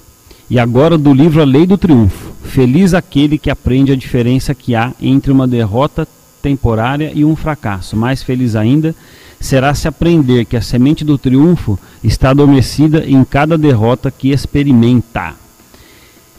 E 0.50 0.60
agora 0.60 0.98
do 0.98 1.14
livro 1.14 1.42
A 1.42 1.46
Lei 1.46 1.68
do 1.68 1.78
Triunfo 1.78 2.29
Feliz 2.50 2.96
aquele 2.96 3.38
que 3.38 3.52
aprende 3.52 3.92
a 3.92 3.96
diferença 3.96 4.56
que 4.56 4.74
há 4.74 4.92
entre 5.00 5.32
uma 5.32 5.48
derrota 5.48 6.08
temporária 6.42 7.12
e 7.14 7.24
um 7.24 7.36
fracasso. 7.36 7.96
Mais 7.96 8.24
feliz 8.24 8.56
ainda 8.56 8.96
será 9.40 9.72
se 9.76 9.88
aprender 9.88 10.46
que 10.46 10.58
a 10.58 10.62
semente 10.62 11.06
do 11.06 11.16
triunfo 11.16 11.78
está 12.04 12.32
adormecida 12.32 13.06
em 13.06 13.24
cada 13.24 13.56
derrota 13.56 14.10
que 14.10 14.32
experimenta. 14.32 15.36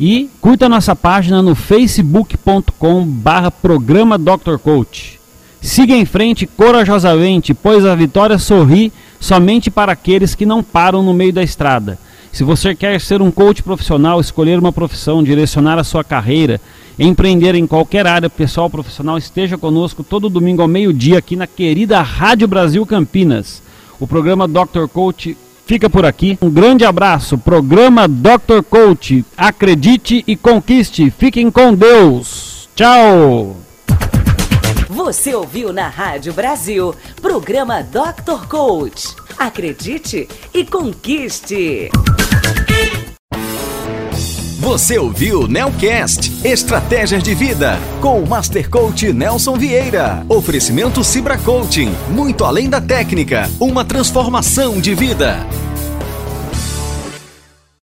E 0.01 0.29
curta 0.40 0.68
nossa 0.68 0.96
página 0.96 1.40
no 1.40 1.55
facebook.com 1.55 3.07
barra 3.07 3.53
programa 3.53 4.18
Dr. 4.18 4.59
Coach. 4.61 5.20
Siga 5.62 5.94
em 5.94 6.05
frente 6.05 6.44
corajosamente, 6.44 7.55
pois 7.55 7.87
a 7.87 7.94
vitória 7.94 8.37
sorri 8.37 8.92
somente 9.20 9.70
para 9.70 9.92
aqueles 9.92 10.35
que 10.35 10.44
não 10.44 10.61
param 10.61 11.05
no 11.05 11.14
meio 11.14 11.33
da 11.33 11.42
estrada. 11.42 12.01
Se 12.33 12.45
você 12.45 12.75
quer 12.75 13.01
ser 13.01 13.21
um 13.21 13.31
coach 13.31 13.62
profissional, 13.62 14.21
escolher 14.21 14.59
uma 14.59 14.73
profissão, 14.73 15.23
direcionar 15.23 15.79
a 15.79 15.85
sua 15.85 16.05
carreira, 16.05 16.61
empreender 16.99 17.55
em 17.55 17.66
qualquer 17.66 18.07
área 18.07 18.31
pessoal 18.31 18.71
profissional, 18.71 19.19
esteja 19.19 19.59
conosco 19.59 20.05
todo 20.05 20.29
domingo 20.29 20.62
ao 20.62 20.69
meio-dia 20.69 21.19
aqui 21.19 21.35
na 21.35 21.47
querida 21.47 22.01
Rádio 22.03 22.47
Brasil 22.47 22.87
Campinas. 22.87 23.62
O 23.99 24.07
programa 24.07 24.47
Dr. 24.47 24.87
Coach 24.93 25.37
fica 25.66 25.90
por 25.90 26.05
aqui. 26.05 26.38
Um 26.40 26.51
grande 26.51 26.85
abraço. 26.85 27.37
Programa 27.37 28.09
Dr. 28.09 28.62
Coach. 28.69 29.25
Acredite 29.37 30.25
e 30.27 30.37
conquiste. 30.37 31.11
Fiquem 31.11 31.51
com 31.51 31.75
Deus. 31.75 32.69
Tchau. 32.75 33.57
Você 34.88 35.35
ouviu 35.35 35.73
na 35.73 35.88
Rádio 35.88 36.33
Brasil, 36.33 36.95
programa 37.23 37.83
Dr. 37.83 38.47
Coach. 38.49 39.14
Acredite 39.38 40.29
e 40.53 40.64
conquiste. 40.64 41.90
Você 44.61 44.99
ouviu 44.99 45.49
Nelcast 45.49 46.46
Estratégias 46.46 47.23
de 47.23 47.35
Vida 47.35 47.79
com 48.03 48.20
o 48.20 48.29
Master 48.29 48.68
Coach 48.68 49.11
Nelson 49.11 49.57
Vieira. 49.57 50.23
Oferecimento 50.29 51.03
Cibra 51.03 51.38
Coaching, 51.38 51.90
muito 52.11 52.44
além 52.44 52.68
da 52.68 52.79
técnica, 52.79 53.49
uma 53.59 53.87
transformação 53.87 54.79
de 54.79 54.94
vida. 54.94 55.46